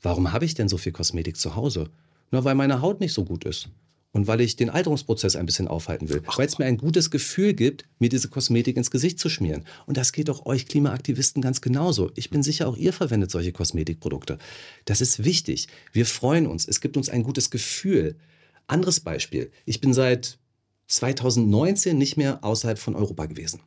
[0.00, 1.90] Warum habe ich denn so viel Kosmetik zu Hause?
[2.30, 3.68] Nur weil meine Haut nicht so gut ist.
[4.14, 6.22] Und weil ich den Alterungsprozess ein bisschen aufhalten will.
[6.36, 9.64] Weil es mir ein gutes Gefühl gibt, mir diese Kosmetik ins Gesicht zu schmieren.
[9.86, 12.10] Und das geht auch euch Klimaaktivisten ganz genauso.
[12.14, 14.36] Ich bin sicher, auch ihr verwendet solche Kosmetikprodukte.
[14.84, 15.68] Das ist wichtig.
[15.92, 16.68] Wir freuen uns.
[16.68, 18.16] Es gibt uns ein gutes Gefühl.
[18.66, 19.50] Anderes Beispiel.
[19.64, 20.38] Ich bin seit
[20.88, 23.60] 2019 nicht mehr außerhalb von Europa gewesen.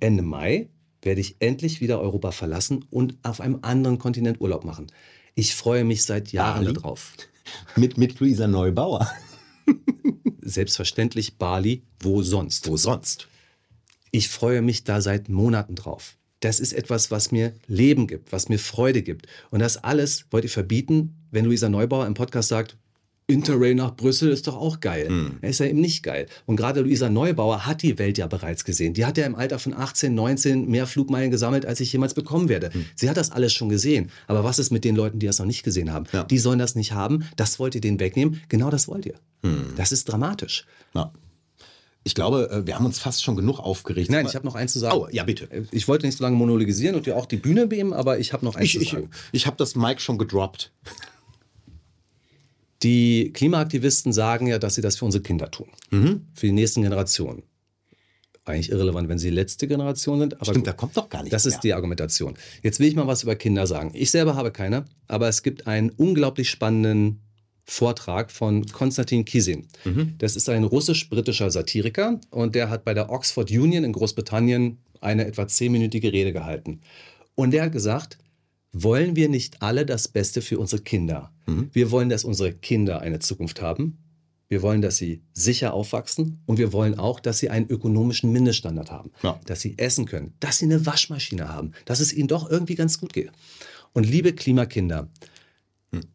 [0.00, 0.68] Ende Mai
[1.02, 4.86] werde ich endlich wieder Europa verlassen und auf einem anderen Kontinent Urlaub machen.
[5.34, 7.14] Ich freue mich seit Jahren darauf.
[7.76, 9.10] Mit, mit Luisa Neubauer.
[10.52, 12.68] Selbstverständlich Bali, wo sonst?
[12.68, 13.28] Wo sonst?
[14.10, 16.18] Ich freue mich da seit Monaten drauf.
[16.40, 19.26] Das ist etwas, was mir Leben gibt, was mir Freude gibt.
[19.50, 22.76] Und das alles wollt ihr verbieten, wenn Luisa Neubauer im Podcast sagt,
[23.32, 25.10] Interrail nach Brüssel ist doch auch geil.
[25.40, 26.26] Er ist ja eben nicht geil.
[26.46, 28.94] Und gerade Luisa Neubauer hat die Welt ja bereits gesehen.
[28.94, 32.48] Die hat ja im Alter von 18, 19 mehr Flugmeilen gesammelt, als ich jemals bekommen
[32.48, 32.70] werde.
[32.94, 34.10] Sie hat das alles schon gesehen.
[34.26, 36.06] Aber was ist mit den Leuten, die das noch nicht gesehen haben?
[36.30, 37.24] Die sollen das nicht haben.
[37.36, 38.40] Das wollt ihr denen wegnehmen.
[38.48, 39.14] Genau das wollt ihr.
[39.76, 40.66] Das ist dramatisch.
[40.94, 41.12] Ja.
[42.04, 44.10] Ich glaube, äh, wir haben uns fast schon genug aufgeregt.
[44.10, 44.96] Nein, ich habe noch eins zu sagen.
[44.96, 45.48] Oh, ja, bitte.
[45.70, 48.44] Ich wollte nicht so lange monologisieren und dir auch die Bühne beamen, aber ich habe
[48.44, 49.10] noch eins Ich, zu ich, sagen.
[49.30, 50.72] ich habe das Mic schon gedroppt.
[52.82, 55.68] Die Klimaaktivisten sagen ja, dass sie das für unsere Kinder tun.
[55.90, 56.26] Mhm.
[56.34, 57.42] Für die nächsten Generationen.
[58.44, 60.34] Eigentlich irrelevant, wenn sie die letzte Generation sind.
[60.34, 60.66] Aber Stimmt, gut.
[60.66, 61.60] da kommt doch gar nichts Das ist mehr.
[61.60, 62.34] die Argumentation.
[62.62, 63.92] Jetzt will ich mal was über Kinder sagen.
[63.94, 67.20] Ich selber habe keine, aber es gibt einen unglaublich spannenden
[67.64, 69.68] Vortrag von Konstantin Kisin.
[69.84, 70.14] Mhm.
[70.18, 75.24] Das ist ein russisch-britischer Satiriker und der hat bei der Oxford Union in Großbritannien eine
[75.26, 76.80] etwa zehnminütige Rede gehalten.
[77.36, 78.18] Und der hat gesagt,
[78.72, 81.31] wollen wir nicht alle das Beste für unsere Kinder?
[81.46, 81.68] Mhm.
[81.72, 83.98] Wir wollen, dass unsere Kinder eine Zukunft haben.
[84.48, 88.90] Wir wollen, dass sie sicher aufwachsen und wir wollen auch, dass sie einen ökonomischen Mindeststandard
[88.90, 89.40] haben, Ja.
[89.46, 92.98] dass sie essen können, dass sie eine Waschmaschine haben, dass es ihnen doch irgendwie ganz
[93.00, 93.30] gut geht.
[93.94, 95.08] Und liebe Klimakinder,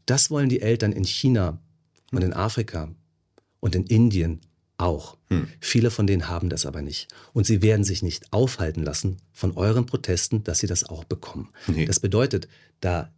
[0.06, 1.60] das wollen die Eltern in China
[2.12, 2.90] und in Afrika
[3.60, 4.42] und in Indien
[4.78, 5.18] auch.
[5.60, 7.08] Viele von denen haben das aber nicht.
[7.34, 11.50] Und sie werden sich nicht aufhalten lassen von euren Protesten, dass sie das auch bekommen.
[11.88, 12.48] Das bedeutet,
[12.82, 13.12] da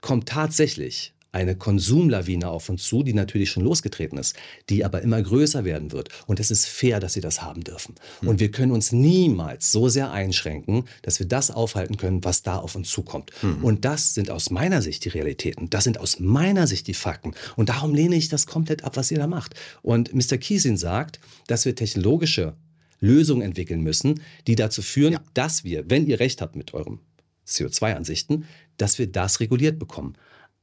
[0.00, 4.34] kommt tatsächlich eine Konsumlawine auf uns zu, die natürlich schon losgetreten ist,
[4.70, 6.08] die aber immer größer werden wird.
[6.26, 7.94] Und es ist fair, dass sie das haben dürfen.
[8.22, 12.56] Und wir können uns niemals so sehr einschränken, dass wir das aufhalten können, was da
[12.56, 13.32] auf uns zukommt.
[13.62, 15.68] Und das sind aus meiner Sicht die Realitäten.
[15.68, 17.34] Das sind aus meiner Sicht die Fakten.
[17.54, 19.54] Und darum lehne ich das komplett ab, was ihr da macht.
[19.82, 20.38] Und Mr.
[20.38, 22.54] Kiesin sagt, dass wir technologische
[22.98, 27.00] Lösungen entwickeln müssen, die dazu führen, dass wir, wenn ihr recht habt mit eurem
[27.46, 28.46] CO2-Ansichten,
[28.78, 30.16] dass wir das reguliert bekommen.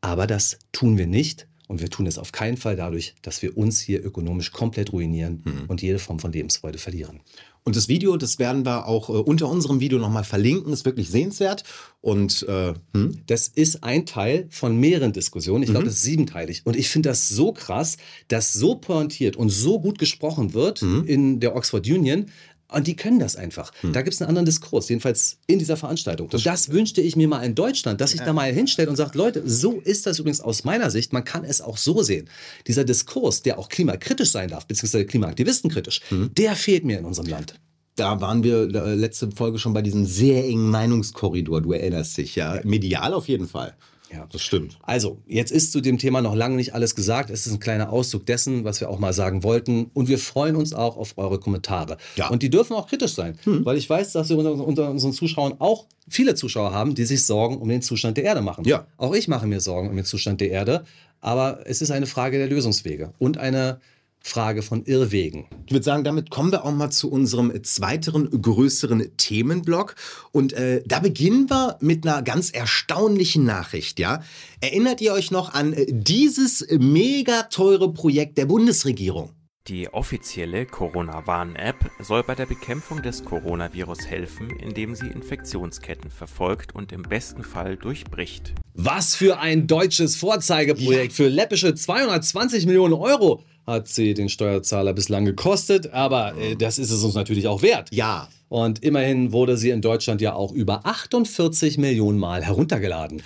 [0.04, 1.48] Aber das tun wir nicht.
[1.70, 5.66] Und wir tun es auf keinen Fall dadurch, dass wir uns hier ökonomisch komplett ruinieren
[5.70, 7.22] und jede Form von Lebensfreude verlieren.
[7.64, 11.10] Und das Video, das werden wir auch äh, unter unserem Video nochmal verlinken, ist wirklich
[11.10, 11.64] sehenswert.
[12.02, 13.22] Und äh, hm?
[13.26, 15.64] Das ist ein Teil von mehreren Diskussionen.
[15.64, 15.88] Ich glaube, Mhm.
[15.88, 16.62] das ist siebenteilig.
[16.66, 17.96] Und ich finde das so krass,
[18.28, 21.06] dass so pointiert und so gut gesprochen wird Mhm.
[21.06, 22.26] in der Oxford Union.
[22.74, 23.72] Und die können das einfach.
[23.84, 26.30] Da gibt es einen anderen Diskurs, jedenfalls in dieser Veranstaltung.
[26.32, 29.16] und das wünschte ich mir mal in Deutschland, dass sich da mal hinstellt und sagt,
[29.16, 31.14] Leute, so ist das übrigens aus meiner Sicht.
[31.14, 32.30] Man kann es auch so sehen.
[32.68, 37.56] Dieser Diskurs, der auch klimakritisch sein darf, beziehungsweise klimaaktivistenkritisch, der fehlt mir in unserem Land.
[37.96, 42.36] Da waren wir äh, letzte Folge schon bei diesem sehr engen Meinungskorridor, du erinnerst dich,
[42.36, 42.60] ja.
[42.64, 43.76] Medial auf jeden Fall.
[44.14, 44.28] Ja.
[44.32, 44.78] Das stimmt.
[44.84, 47.30] Also, jetzt ist zu dem Thema noch lange nicht alles gesagt.
[47.30, 49.90] Es ist ein kleiner Auszug dessen, was wir auch mal sagen wollten.
[49.94, 51.98] Und wir freuen uns auch auf eure Kommentare.
[52.16, 52.30] Ja.
[52.30, 55.56] Und die dürfen auch kritisch sein, weil ich weiß, dass wir unter, unter unseren Zuschauern
[55.60, 58.66] auch viele Zuschauer haben, die sich Sorgen um den Zustand der Erde machen.
[58.66, 58.86] Ja.
[58.98, 60.84] Auch ich mache mir Sorgen um den Zustand der Erde.
[61.22, 63.80] Aber es ist eine Frage der Lösungswege und eine
[64.26, 65.48] Frage von Irrwegen.
[65.66, 69.96] Ich würde sagen, damit kommen wir auch mal zu unserem zweiten größeren Themenblock.
[70.32, 74.24] Und äh, da beginnen wir mit einer ganz erstaunlichen Nachricht, ja.
[74.62, 79.32] Erinnert ihr euch noch an äh, dieses mega teure Projekt der Bundesregierung?
[79.68, 86.92] Die offizielle Corona-Warn-App soll bei der Bekämpfung des Coronavirus helfen, indem sie Infektionsketten verfolgt und
[86.92, 88.54] im besten Fall durchbricht.
[88.74, 91.14] Was für ein deutsches Vorzeigeprojekt.
[91.14, 95.94] Für läppische 220 Millionen Euro hat sie den Steuerzahler bislang gekostet.
[95.94, 97.90] Aber äh, das ist es uns natürlich auch wert.
[97.92, 98.30] Ja.
[98.50, 103.24] Und immerhin wurde sie in Deutschland ja auch über 48 Millionen Mal heruntergeladen.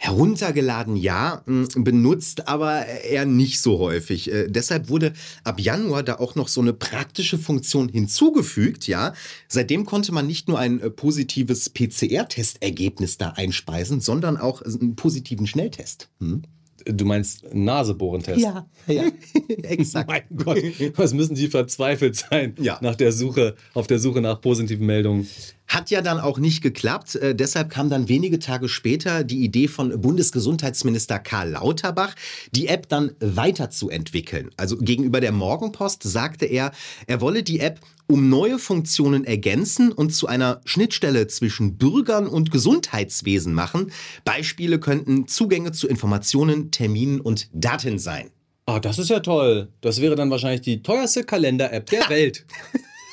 [0.00, 1.42] Heruntergeladen ja,
[1.74, 4.30] benutzt aber eher nicht so häufig.
[4.30, 5.12] Äh, deshalb wurde
[5.42, 9.12] ab Januar da auch noch so eine praktische Funktion hinzugefügt, ja.
[9.48, 15.48] Seitdem konnte man nicht nur ein äh, positives PCR-Testergebnis da einspeisen, sondern auch einen positiven
[15.48, 16.08] Schnelltest.
[16.20, 16.42] Hm?
[16.90, 18.40] Du meinst Nasebohrentest?
[18.40, 19.04] Ja, ja,
[19.62, 20.08] exakt.
[20.08, 20.58] mein Gott,
[20.96, 22.78] was müssen die verzweifelt sein Ja.
[22.80, 25.28] nach der Suche, auf der Suche nach positiven Meldungen.
[25.66, 27.14] Hat ja dann auch nicht geklappt.
[27.16, 32.14] Äh, deshalb kam dann wenige Tage später die Idee von Bundesgesundheitsminister Karl Lauterbach,
[32.52, 34.50] die App dann weiterzuentwickeln.
[34.56, 36.72] Also gegenüber der Morgenpost sagte er,
[37.06, 42.50] er wolle die App um neue Funktionen ergänzen und zu einer Schnittstelle zwischen Bürgern und
[42.50, 43.92] Gesundheitswesen machen.
[44.24, 48.30] Beispiele könnten Zugänge zu Informationen, Terminen und Daten sein.
[48.66, 49.68] Ah, das ist ja toll.
[49.80, 52.44] Das wäre dann wahrscheinlich die teuerste Kalender-App der Welt.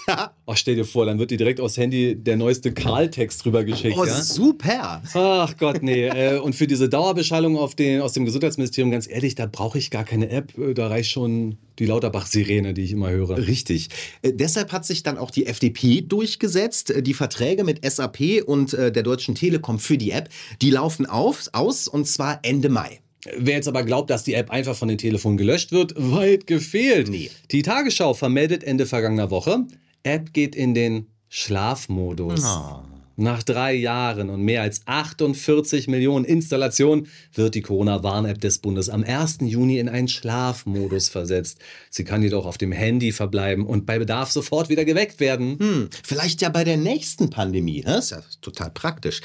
[0.45, 3.97] Ach, stell dir vor, dann wird dir direkt aufs Handy der neueste Karl-Text drüber geschickt.
[3.97, 4.21] Oh, ja?
[4.21, 5.01] super!
[5.13, 6.07] Ach Gott, nee.
[6.07, 9.89] Äh, Und für diese Dauerbeschallung auf den, aus dem Gesundheitsministerium, ganz ehrlich, da brauche ich
[9.91, 10.57] gar keine App.
[10.57, 13.37] Äh, Da reicht schon die Lauterbach-Sirene, die ich immer höre.
[13.37, 13.89] Richtig.
[14.21, 16.93] Äh, deshalb hat sich dann auch die FDP durchgesetzt.
[17.01, 20.29] Die Verträge mit SAP und äh, der Deutschen Telekom für die App,
[20.61, 22.99] die laufen auf, aus und zwar Ende Mai.
[23.37, 27.09] Wer jetzt aber glaubt, dass die App einfach von den Telefonen gelöscht wird, weit gefehlt.
[27.09, 27.31] Nee.
[27.51, 29.65] Die Tagesschau vermeldet Ende vergangener Woche,
[30.05, 32.43] App geht in den Schlafmodus.
[32.43, 32.83] Ah.
[33.17, 39.05] Nach drei Jahren und mehr als 48 Millionen Installationen wird die Corona-Warn-App des Bundes am
[39.05, 39.37] 1.
[39.41, 41.59] Juni in einen Schlafmodus versetzt.
[41.89, 45.57] Sie kann jedoch auf dem Handy verbleiben und bei Bedarf sofort wieder geweckt werden.
[45.59, 47.81] Hm, vielleicht ja bei der nächsten Pandemie.
[47.81, 49.21] Das ist ja total praktisch.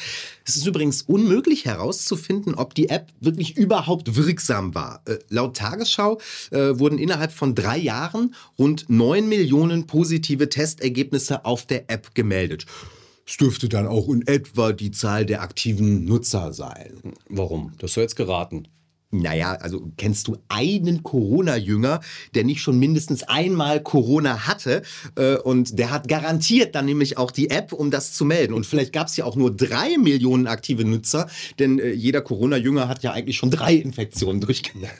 [0.47, 5.03] Es ist übrigens unmöglich herauszufinden, ob die App wirklich überhaupt wirksam war.
[5.07, 6.20] Äh, laut Tagesschau
[6.53, 12.66] äh, wurden innerhalb von drei Jahren rund 9 Millionen positive Testergebnisse auf der App gemeldet.
[13.31, 17.14] Es dürfte dann auch in etwa die Zahl der aktiven Nutzer sein.
[17.28, 17.70] Warum?
[17.78, 18.66] Das du jetzt geraten.
[19.12, 22.00] Naja, also kennst du einen Corona-Jünger,
[22.34, 24.82] der nicht schon mindestens einmal Corona hatte?
[25.16, 28.54] Äh, und der hat garantiert dann nämlich auch die App, um das zu melden.
[28.54, 32.86] Und vielleicht gab es ja auch nur drei Millionen aktive Nutzer, denn äh, jeder Corona-Jünger
[32.86, 34.90] hat ja eigentlich schon drei Infektionen durchgemacht.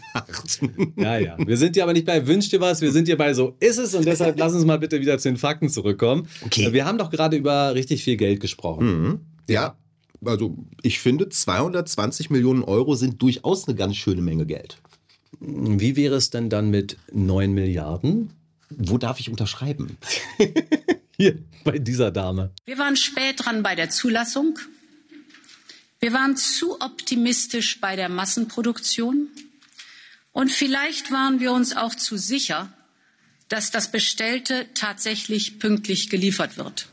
[0.97, 1.37] Ja, ja.
[1.39, 3.79] Wir sind ja aber nicht bei Wünsch dir was, wir sind hier bei So ist
[3.79, 3.95] es.
[3.95, 6.29] Und deshalb lass uns mal bitte wieder zu den Fakten zurückkommen.
[6.45, 6.73] Okay.
[6.73, 8.87] Wir haben doch gerade über richtig viel Geld gesprochen.
[8.87, 9.21] Mhm.
[9.49, 9.77] Ja,
[10.25, 14.79] also ich finde, 220 Millionen Euro sind durchaus eine ganz schöne Menge Geld.
[15.39, 18.33] Wie wäre es denn dann mit 9 Milliarden?
[18.71, 19.97] Wo darf ich unterschreiben?
[21.17, 22.53] Hier, bei dieser Dame.
[22.65, 24.59] Wir waren spät dran bei der Zulassung.
[25.99, 29.29] Wir waren zu optimistisch bei der Massenproduktion.
[30.33, 32.73] Und vielleicht waren wir uns auch zu sicher,
[33.49, 36.89] dass das Bestellte tatsächlich pünktlich geliefert wird.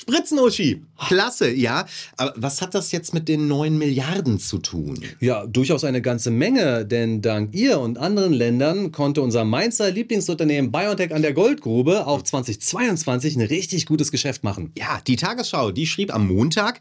[0.00, 1.84] Spritzen-Uschi, klasse, ja.
[2.16, 4.98] Aber was hat das jetzt mit den 9 Milliarden zu tun?
[5.20, 10.72] Ja, durchaus eine ganze Menge, denn dank ihr und anderen Ländern konnte unser Mainzer Lieblingsunternehmen
[10.72, 14.72] BioNTech an der Goldgrube auch 2022 ein richtig gutes Geschäft machen.
[14.78, 16.80] Ja, die Tagesschau, die schrieb am Montag,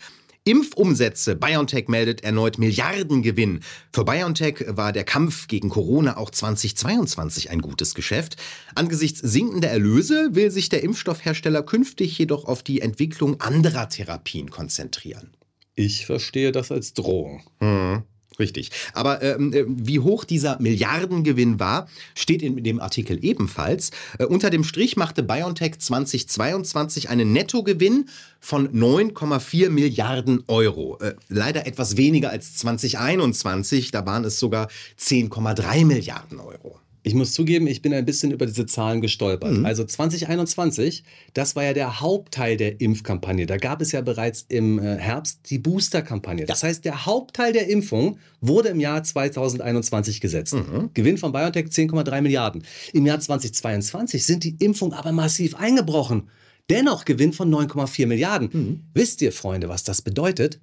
[0.49, 1.35] Impfumsätze.
[1.35, 3.59] BioNTech meldet erneut Milliardengewinn.
[3.93, 8.35] Für BioNTech war der Kampf gegen Corona auch 2022 ein gutes Geschäft.
[8.73, 15.31] Angesichts sinkender Erlöse will sich der Impfstoffhersteller künftig jedoch auf die Entwicklung anderer Therapien konzentrieren.
[15.75, 17.43] Ich verstehe das als Drohung.
[17.59, 18.03] Hm.
[18.39, 18.71] Richtig.
[18.93, 23.91] Aber ähm, äh, wie hoch dieser Milliardengewinn war, steht in dem Artikel ebenfalls.
[24.17, 28.09] Äh, unter dem Strich machte BioNTech 2022 einen Nettogewinn
[28.39, 30.97] von 9,4 Milliarden Euro.
[31.01, 36.79] Äh, leider etwas weniger als 2021, da waren es sogar 10,3 Milliarden Euro.
[37.01, 39.51] Ich muss zugeben, ich bin ein bisschen über diese Zahlen gestolpert.
[39.51, 39.65] Mhm.
[39.65, 43.45] Also 2021, das war ja der Hauptteil der Impfkampagne.
[43.45, 46.45] Da gab es ja bereits im äh, Herbst die Booster-Kampagne.
[46.45, 50.55] Das heißt, der Hauptteil der Impfung wurde im Jahr 2021 gesetzt.
[50.55, 50.89] Mhm.
[50.93, 52.63] Gewinn von BioNTech 10,3 Milliarden.
[52.93, 56.29] Im Jahr 2022 sind die Impfungen aber massiv eingebrochen.
[56.69, 58.49] Dennoch Gewinn von 9,4 Milliarden.
[58.51, 58.79] Mhm.
[58.93, 60.59] Wisst ihr, Freunde, was das bedeutet?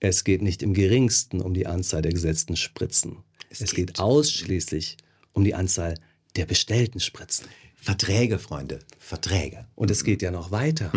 [0.00, 3.18] Es geht nicht im geringsten um die Anzahl der gesetzten Spritzen.
[3.50, 5.11] Es, geht ausschließlich um
[5.44, 5.94] die Anzahl
[6.36, 7.46] der bestellten Spritzen.
[7.74, 9.66] Verträge, Freunde, Verträge.
[9.74, 10.92] Und es geht ja noch weiter.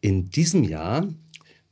[0.00, 1.06] In diesem Jahr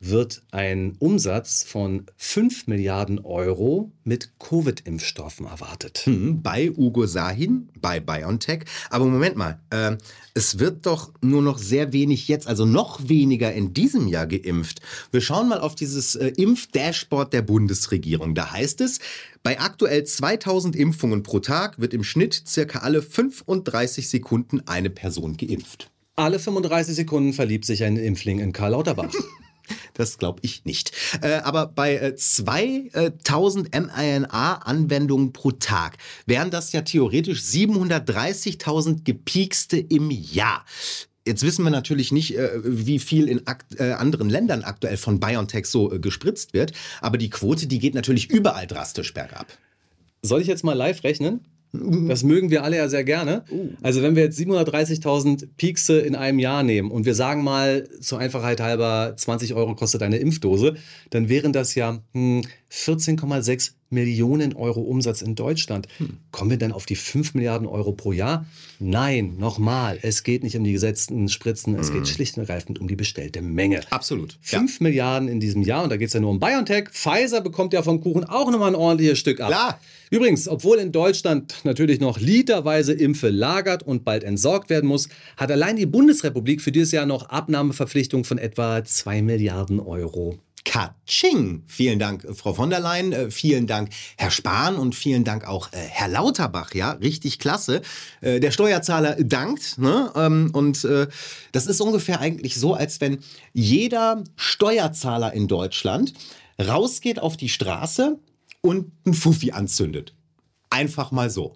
[0.08, 6.02] wird ein Umsatz von 5 Milliarden Euro mit Covid-Impfstoffen erwartet.
[6.04, 8.64] Hm, bei Ugo Sahin, bei BioNTech.
[8.90, 9.96] Aber Moment mal, äh,
[10.34, 14.80] es wird doch nur noch sehr wenig jetzt, also noch weniger in diesem Jahr geimpft.
[15.10, 18.34] Wir schauen mal auf dieses äh, Impfdashboard der Bundesregierung.
[18.34, 19.00] Da heißt es,
[19.42, 25.36] bei aktuell 2000 Impfungen pro Tag wird im Schnitt circa alle 35 Sekunden eine Person
[25.36, 25.90] geimpft.
[26.16, 29.12] Alle 35 Sekunden verliebt sich ein Impfling in Karl Lauterbach.
[29.94, 30.92] Das glaube ich nicht.
[31.22, 40.10] Äh, aber bei äh, 2000 mRNA-Anwendungen pro Tag wären das ja theoretisch 730.000 gepiekste im
[40.10, 40.64] Jahr.
[41.26, 43.42] Jetzt wissen wir natürlich nicht, äh, wie viel in
[43.78, 47.94] äh, anderen Ländern aktuell von BioNTech so äh, gespritzt wird, aber die Quote, die geht
[47.94, 49.46] natürlich überall drastisch bergab.
[50.22, 51.40] Soll ich jetzt mal live rechnen?
[52.08, 53.44] Das mögen wir alle ja sehr gerne.
[53.82, 58.18] Also wenn wir jetzt 730.000 Piekse in einem Jahr nehmen und wir sagen mal zur
[58.18, 60.76] Einfachheit halber 20 Euro kostet eine Impfdose,
[61.10, 65.86] dann wären das ja hm, 14,6 Millionen Euro Umsatz in Deutschland.
[66.32, 68.46] Kommen wir dann auf die 5 Milliarden Euro pro Jahr?
[68.80, 72.88] Nein, nochmal, es geht nicht um die gesetzten Spritzen, es geht schlicht und ergreifend um
[72.88, 73.80] die bestellte Menge.
[73.90, 74.38] Absolut.
[74.42, 76.88] 5 Milliarden in diesem Jahr und da geht es ja nur um BioNTech.
[76.90, 79.48] Pfizer bekommt ja vom Kuchen auch nochmal ein ordentliches Stück ab.
[79.48, 79.80] Klar.
[80.10, 85.50] Übrigens, obwohl in Deutschland natürlich noch literweise Impfe lagert und bald entsorgt werden muss, hat
[85.50, 90.38] allein die Bundesrepublik für dieses Jahr noch Abnahmeverpflichtung von etwa 2 Milliarden Euro.
[90.66, 91.62] Katsching!
[91.68, 93.12] Vielen Dank, äh, Frau von der Leyen.
[93.12, 96.74] Äh, vielen Dank, Herr Spahn und vielen Dank auch äh, Herr Lauterbach.
[96.74, 97.80] Ja, richtig klasse.
[98.20, 99.78] Der Steuerzahler dankt.
[99.78, 100.10] Ne?
[100.16, 100.86] Ähm, und
[101.52, 103.18] das ist ungefähr eigentlich so, als wenn
[103.52, 106.12] jeder Steuerzahler in Deutschland
[106.60, 108.18] rausgeht auf die Straße
[108.60, 110.14] und einen Fuffi anzündet.
[110.70, 111.54] Einfach mal so.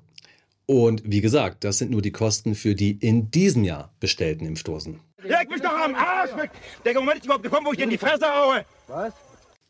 [0.66, 5.00] Und wie gesagt, das sind nur die Kosten für die in diesem Jahr bestellten Impfdosen.
[5.24, 6.50] Leg mich doch am Arsch weg!
[6.84, 8.64] Der Moment ist überhaupt gekommen, wo ich dir in die Fresse haue!
[8.88, 9.12] Was?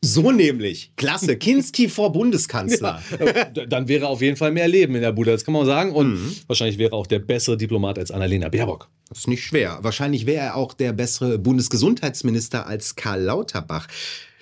[0.03, 0.93] So nämlich.
[0.97, 1.37] Klasse.
[1.37, 3.03] Kinski vor Bundeskanzler.
[3.21, 5.93] Ja, dann wäre auf jeden Fall mehr Leben in der Bude, das kann man sagen.
[5.93, 6.37] Und mhm.
[6.47, 8.89] wahrscheinlich wäre auch der bessere Diplomat als Annalena Baerbock.
[9.09, 9.79] Das ist nicht schwer.
[9.83, 13.89] Wahrscheinlich wäre er auch der bessere Bundesgesundheitsminister als Karl Lauterbach.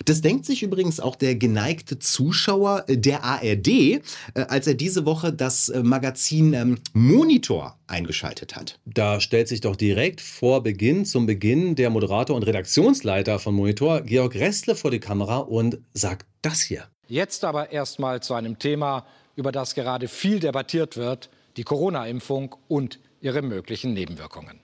[0.05, 4.01] Das denkt sich übrigens auch der geneigte Zuschauer der ARD, äh,
[4.35, 8.79] als er diese Woche das äh, Magazin ähm, Monitor eingeschaltet hat.
[8.85, 14.01] Da stellt sich doch direkt vor Beginn, zum Beginn, der Moderator und Redaktionsleiter von Monitor,
[14.01, 16.85] Georg Restle, vor die Kamera und sagt das hier.
[17.07, 22.99] Jetzt aber erstmal zu einem Thema, über das gerade viel debattiert wird, die Corona-Impfung und
[23.21, 24.61] ihre möglichen Nebenwirkungen.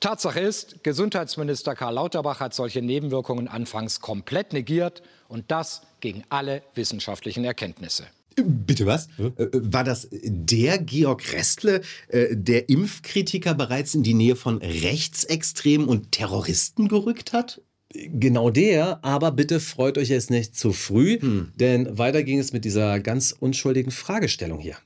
[0.00, 6.62] Tatsache ist, Gesundheitsminister Karl Lauterbach hat solche Nebenwirkungen anfangs komplett negiert und das gegen alle
[6.74, 8.04] wissenschaftlichen Erkenntnisse.
[8.36, 9.08] Bitte was?
[9.16, 9.32] Hm?
[9.36, 16.12] War das der Georg Restle, äh, der Impfkritiker bereits in die Nähe von Rechtsextremen und
[16.12, 17.60] Terroristen gerückt hat?
[17.92, 21.52] Genau der, aber bitte freut euch jetzt nicht zu früh, hm.
[21.56, 24.76] denn weiter ging es mit dieser ganz unschuldigen Fragestellung hier.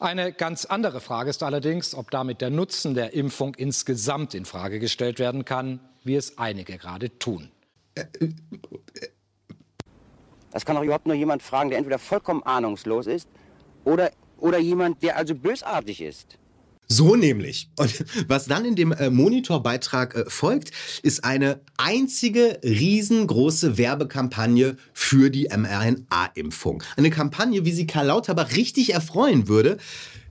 [0.00, 4.78] Eine ganz andere Frage ist allerdings, ob damit der Nutzen der Impfung insgesamt in Frage
[4.78, 7.50] gestellt werden kann, wie es einige gerade tun.
[10.52, 13.28] Das kann doch überhaupt nur jemand fragen, der entweder vollkommen ahnungslos ist
[13.84, 16.38] oder, oder jemand, der also bösartig ist.
[16.90, 17.68] So nämlich.
[17.76, 20.72] Und was dann in dem äh, Monitorbeitrag äh, folgt,
[21.02, 26.82] ist eine einzige riesengroße Werbekampagne für die mRNA-Impfung.
[26.96, 29.76] Eine Kampagne, wie sie Karl Lauterbach richtig erfreuen würde,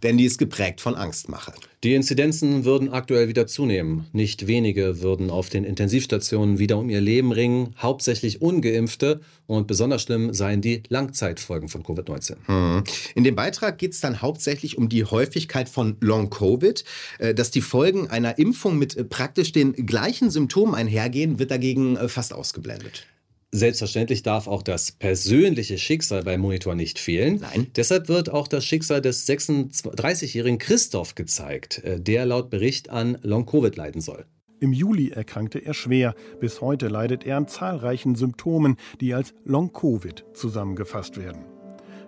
[0.03, 1.53] denn die ist geprägt von Angstmache.
[1.83, 4.07] Die Inzidenzen würden aktuell wieder zunehmen.
[4.11, 10.01] Nicht wenige würden auf den Intensivstationen wieder um ihr Leben ringen, hauptsächlich ungeimpfte und besonders
[10.01, 12.35] schlimm seien die Langzeitfolgen von Covid-19.
[12.47, 12.83] Hm.
[13.13, 16.83] In dem Beitrag geht es dann hauptsächlich um die Häufigkeit von Long-Covid.
[17.19, 21.95] Äh, dass die Folgen einer Impfung mit äh, praktisch den gleichen Symptomen einhergehen, wird dagegen
[21.95, 23.05] äh, fast ausgeblendet.
[23.51, 27.39] Selbstverständlich darf auch das persönliche Schicksal beim Monitor nicht fehlen.
[27.39, 27.67] Nein.
[27.77, 33.75] Deshalb wird auch das Schicksal des 36-jährigen Christoph gezeigt, äh, der laut Bericht an Long-Covid
[33.77, 34.25] leiden soll.
[34.59, 36.13] Im Juli erkrankte er schwer.
[36.41, 41.45] Bis heute leidet er an zahlreichen Symptomen, die als Long-Covid zusammengefasst werden.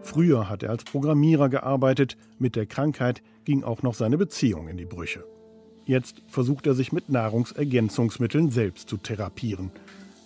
[0.01, 2.17] Früher hat er als Programmierer gearbeitet.
[2.37, 5.23] Mit der Krankheit ging auch noch seine Beziehung in die Brüche.
[5.85, 9.71] Jetzt versucht er sich mit Nahrungsergänzungsmitteln selbst zu therapieren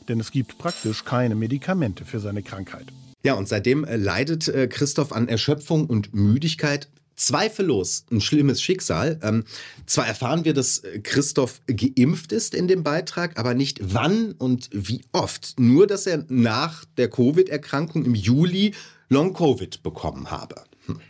[0.09, 2.85] denn es gibt praktisch keine Medikamente für seine Krankheit.
[3.23, 6.89] Ja, und seitdem äh, leidet äh, Christoph an Erschöpfung und Müdigkeit.
[7.15, 9.19] Zweifellos ein schlimmes Schicksal.
[9.23, 9.45] Ähm,
[9.85, 14.69] zwar erfahren wir, dass äh, Christoph geimpft ist in dem Beitrag, aber nicht wann und
[14.73, 15.59] wie oft.
[15.59, 18.73] Nur, dass er nach der Covid-Erkrankung im Juli
[19.09, 20.55] Long-Covid bekommen habe.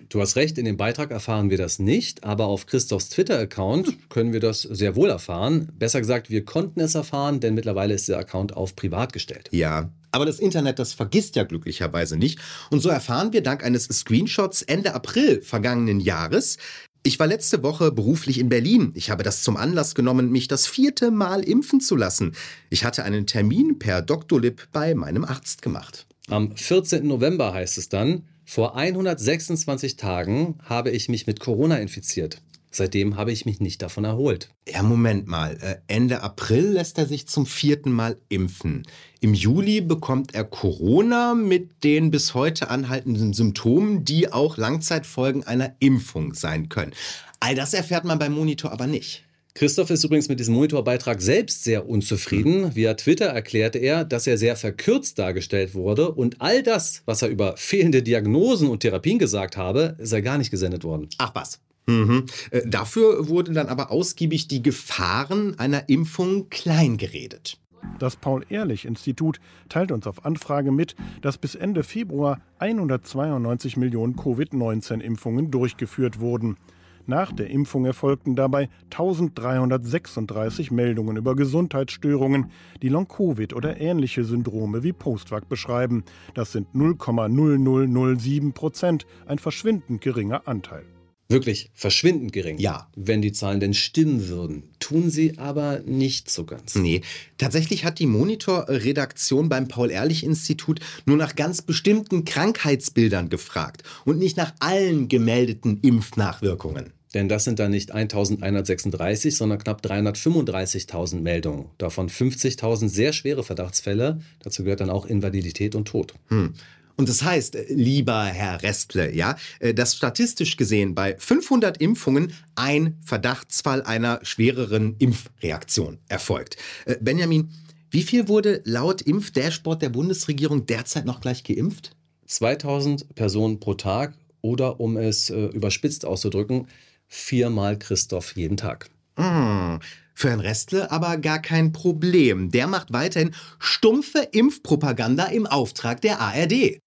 [0.10, 4.32] Du hast recht, in dem Beitrag erfahren wir das nicht, aber auf Christophs Twitter-Account können
[4.32, 5.72] wir das sehr wohl erfahren.
[5.80, 9.50] Besser gesagt, wir konnten es erfahren, denn mittlerweile ist der Account auf privat gestellt.
[9.52, 12.40] Ja, aber das Internet, das vergisst ja glücklicherweise nicht.
[12.70, 16.58] Und so erfahren wir dank eines Screenshots Ende April vergangenen Jahres,
[17.06, 18.94] ich war letzte Woche beruflich in Berlin.
[18.96, 22.34] Ich habe das zum Anlass genommen, mich das vierte Mal impfen zu lassen.
[22.70, 26.08] Ich hatte einen Termin per Doktolib bei meinem Arzt gemacht.
[26.30, 27.06] Am 14.
[27.06, 32.42] November heißt es dann, vor 126 Tagen habe ich mich mit Corona infiziert.
[32.76, 34.50] Seitdem habe ich mich nicht davon erholt.
[34.68, 35.58] Ja, Moment mal.
[35.62, 38.88] Äh, Ende April lässt er sich zum vierten Mal impfen.
[39.20, 45.76] Im Juli bekommt er Corona mit den bis heute anhaltenden Symptomen, die auch Langzeitfolgen einer
[45.78, 46.94] Impfung sein können.
[47.40, 49.24] All das erfährt man beim Monitor aber nicht.
[49.56, 52.76] Christoph ist übrigens mit diesem Monitorbeitrag selbst sehr unzufrieden.
[52.76, 57.30] Via Twitter erklärte er, dass er sehr verkürzt dargestellt wurde und all das, was er
[57.30, 61.08] über fehlende Diagnosen und Therapien gesagt habe, sei gar nicht gesendet worden.
[61.20, 61.60] Ach was.
[61.86, 62.26] Mhm.
[62.50, 67.60] Äh, dafür wurden dann aber ausgiebig die Gefahren einer Impfung kleingeredet.
[68.00, 69.40] Das Paul-Ehrlich-Institut
[69.70, 76.58] teilt uns auf Anfrage mit, dass bis Ende Februar 192 Millionen Covid-19-Impfungen durchgeführt wurden.
[77.06, 82.52] Nach der Impfung erfolgten dabei 1336 Meldungen über Gesundheitsstörungen,
[82.82, 86.06] die Long-Covid oder ähnliche Syndrome wie Postvac beschreiben.
[86.34, 90.86] Das sind 0,0007 Prozent, ein verschwindend geringer Anteil.
[91.34, 92.58] Wirklich verschwindend gering.
[92.60, 92.90] Ja.
[92.96, 94.64] Wenn die Zahlen denn stimmen würden.
[94.80, 96.76] Tun sie aber nicht so ganz.
[96.76, 97.02] Nee.
[97.38, 104.54] Tatsächlich hat die Monitor-Redaktion beim Paul-Ehrlich-Institut nur nach ganz bestimmten Krankheitsbildern gefragt und nicht nach
[104.60, 106.94] allen gemeldeten Impfnachwirkungen.
[107.14, 111.68] Denn das sind dann nicht 1136, sondern knapp 335.000 Meldungen.
[111.78, 114.20] Davon 50.000 sehr schwere Verdachtsfälle.
[114.42, 116.14] Dazu gehört dann auch Invalidität und Tod.
[116.30, 116.54] Hm.
[116.96, 122.34] Und das heißt, äh, lieber Herr Restle, ja, äh, dass statistisch gesehen bei 500 Impfungen
[122.56, 126.58] ein Verdachtsfall einer schwereren Impfreaktion erfolgt.
[126.86, 127.50] Äh, Benjamin,
[127.90, 131.96] wie viel wurde laut Impfdashboard der Bundesregierung derzeit noch gleich geimpft?
[132.28, 136.68] 2000 Personen pro Tag oder um es überspitzt auszudrücken,
[137.08, 138.90] viermal Christoph jeden Tag.
[139.18, 139.80] Hm,
[140.14, 142.52] für Herrn Restle aber gar kein Problem.
[142.52, 146.80] Der macht weiterhin stumpfe Impfpropaganda im Auftrag der ARD.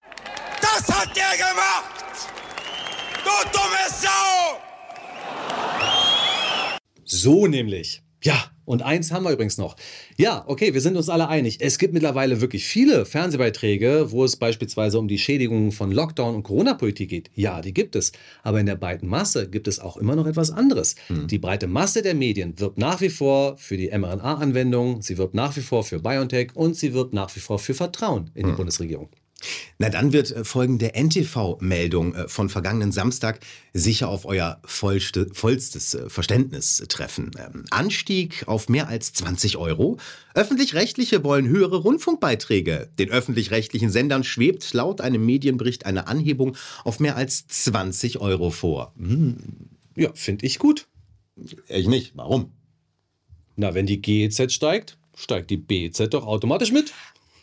[0.61, 1.95] Das hat der gemacht!
[3.23, 4.57] Du dumme Sau!
[7.03, 8.01] So nämlich.
[8.27, 9.77] Ja, und eins haben wir übrigens noch.
[10.17, 11.59] Ja, okay, wir sind uns alle einig.
[11.61, 16.43] Es gibt mittlerweile wirklich viele Fernsehbeiträge, wo es beispielsweise um die Schädigungen von Lockdown und
[16.43, 17.31] Corona-Politik geht.
[17.35, 18.11] Ja, die gibt es.
[18.43, 20.95] Aber in der breiten Masse gibt es auch immer noch etwas anderes.
[21.07, 21.27] Hm.
[21.27, 25.55] Die breite Masse der Medien wirbt nach wie vor für die mRNA-Anwendung, sie wirbt nach
[25.55, 28.57] wie vor für BioNTech und sie wirbt nach wie vor für Vertrauen in die hm.
[28.57, 29.07] Bundesregierung.
[29.77, 33.39] Na, dann wird äh, folgende NTV-Meldung äh, von vergangenen Samstag
[33.73, 37.31] sicher auf euer vollste, vollstes äh, Verständnis treffen.
[37.37, 39.97] Ähm, Anstieg auf mehr als 20 Euro.
[40.33, 42.89] Öffentlich-Rechtliche wollen höhere Rundfunkbeiträge.
[42.97, 48.93] Den öffentlich-rechtlichen Sendern schwebt laut einem Medienbericht eine Anhebung auf mehr als 20 Euro vor.
[48.97, 49.37] Hm.
[49.95, 50.87] Ja, finde ich gut.
[51.67, 52.13] Ich nicht.
[52.15, 52.51] Warum?
[53.55, 56.93] Na, wenn die GEZ steigt, steigt die BZ doch automatisch mit.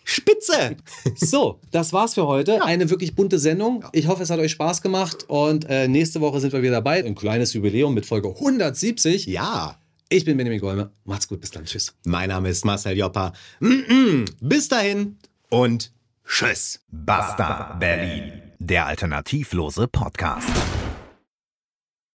[0.05, 0.76] Spitze!
[1.16, 2.52] So, das war's für heute.
[2.52, 2.64] Ja.
[2.64, 3.84] Eine wirklich bunte Sendung.
[3.92, 7.05] Ich hoffe, es hat euch Spaß gemacht und äh, nächste Woche sind wir wieder dabei.
[7.05, 9.26] Ein kleines Jubiläum mit Folge 170.
[9.26, 9.78] Ja.
[10.09, 10.90] Ich bin Benjamin Golme.
[11.05, 11.64] Macht's gut, bis dann.
[11.64, 11.94] Tschüss.
[12.05, 13.32] Mein Name ist Marcel Joppa.
[13.61, 14.30] Mm -mm.
[14.40, 15.16] Bis dahin
[15.48, 15.92] und
[16.26, 16.80] tschüss.
[16.90, 20.48] Basta Berlin, der alternativlose Podcast.